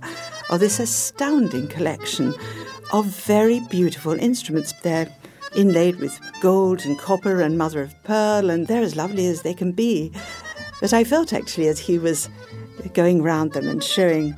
of 0.51 0.59
this 0.59 0.79
astounding 0.79 1.67
collection 1.67 2.35
of 2.93 3.05
very 3.05 3.61
beautiful 3.61 4.13
instruments. 4.13 4.73
They're 4.83 5.09
inlaid 5.55 5.97
with 5.97 6.19
gold 6.41 6.85
and 6.85 6.97
copper 6.99 7.41
and 7.41 7.57
mother 7.57 7.81
of 7.81 8.03
pearl, 8.03 8.49
and 8.49 8.67
they're 8.67 8.81
as 8.81 8.95
lovely 8.95 9.27
as 9.27 9.41
they 9.41 9.53
can 9.53 9.71
be. 9.71 10.11
But 10.81 10.93
I 10.93 11.03
felt 11.03 11.33
actually 11.33 11.67
as 11.67 11.79
he 11.79 11.97
was 11.97 12.29
going 12.93 13.23
round 13.23 13.53
them 13.53 13.67
and 13.67 13.83
showing 13.83 14.35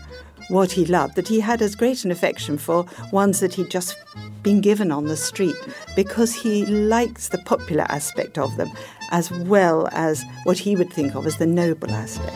what 0.50 0.72
he 0.72 0.86
loved, 0.86 1.16
that 1.16 1.28
he 1.28 1.40
had 1.40 1.62
as 1.62 1.76
great 1.76 2.06
an 2.06 2.12
affection 2.12 2.58
for 2.58 2.86
ones 3.12 3.40
that 3.42 3.54
he'd 3.56 3.70
just 3.70 3.98
been 4.44 4.62
given 4.62 4.92
on 4.92 5.06
the 5.06 5.18
street 5.18 5.56
because 5.96 6.34
he 6.34 6.66
likes 6.66 7.30
the 7.30 7.38
popular 7.40 7.86
aspect 7.90 8.38
of 8.38 8.56
them 8.56 8.70
as 9.12 9.32
well 9.32 9.90
as 9.92 10.24
what 10.44 10.58
he 10.58 10.76
would 10.76 10.92
think 10.92 11.16
of 11.16 11.26
as 11.26 11.38
the 11.38 11.46
noble 11.46 11.92
aspect. 11.92 12.34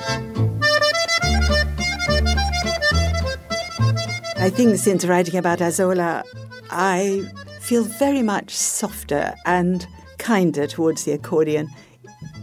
I 4.37 4.49
think 4.49 4.77
since 4.77 5.05
writing 5.05 5.37
about 5.37 5.59
Azzola, 5.59 6.23
I 6.69 7.23
feel 7.61 7.83
very 7.83 8.21
much 8.21 8.51
softer 8.51 9.35
and 9.45 9.87
kinder 10.17 10.67
towards 10.67 11.05
the 11.05 11.13
accordion 11.13 11.69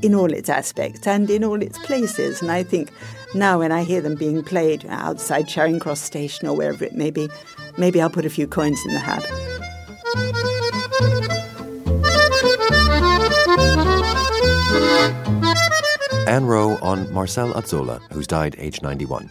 in 0.03 0.15
all 0.15 0.33
its 0.33 0.49
aspects 0.49 1.07
and 1.07 1.29
in 1.29 1.45
all 1.45 1.61
its 1.61 1.79
places. 1.81 2.41
And 2.41 2.51
I 2.51 2.63
think 2.63 2.91
now 3.35 3.59
when 3.59 3.73
I 3.73 3.83
hear 3.85 4.01
them 4.01 4.15
being 4.15 4.43
played 4.43 4.87
outside 4.89 5.49
Charing 5.49 5.81
Cross 5.81 6.01
Station 6.01 6.49
or 6.49 6.57
wherever 6.57 6.85
it 6.85 6.95
may 6.95 7.11
be, 7.11 7.29
maybe 7.77 8.01
I'll 8.01 8.11
put 8.11 8.25
a 8.25 8.31
few 8.31 8.47
coins 8.47 8.81
in 8.87 8.95
the 8.95 9.01
hat. 9.01 9.25
Ann 16.29 16.45
Wroe 16.45 16.79
on 16.83 17.11
Marcel 17.13 17.53
Azzola, 17.55 18.01
who's 18.13 18.27
died 18.27 18.55
aged 18.59 18.83
91. 18.83 19.31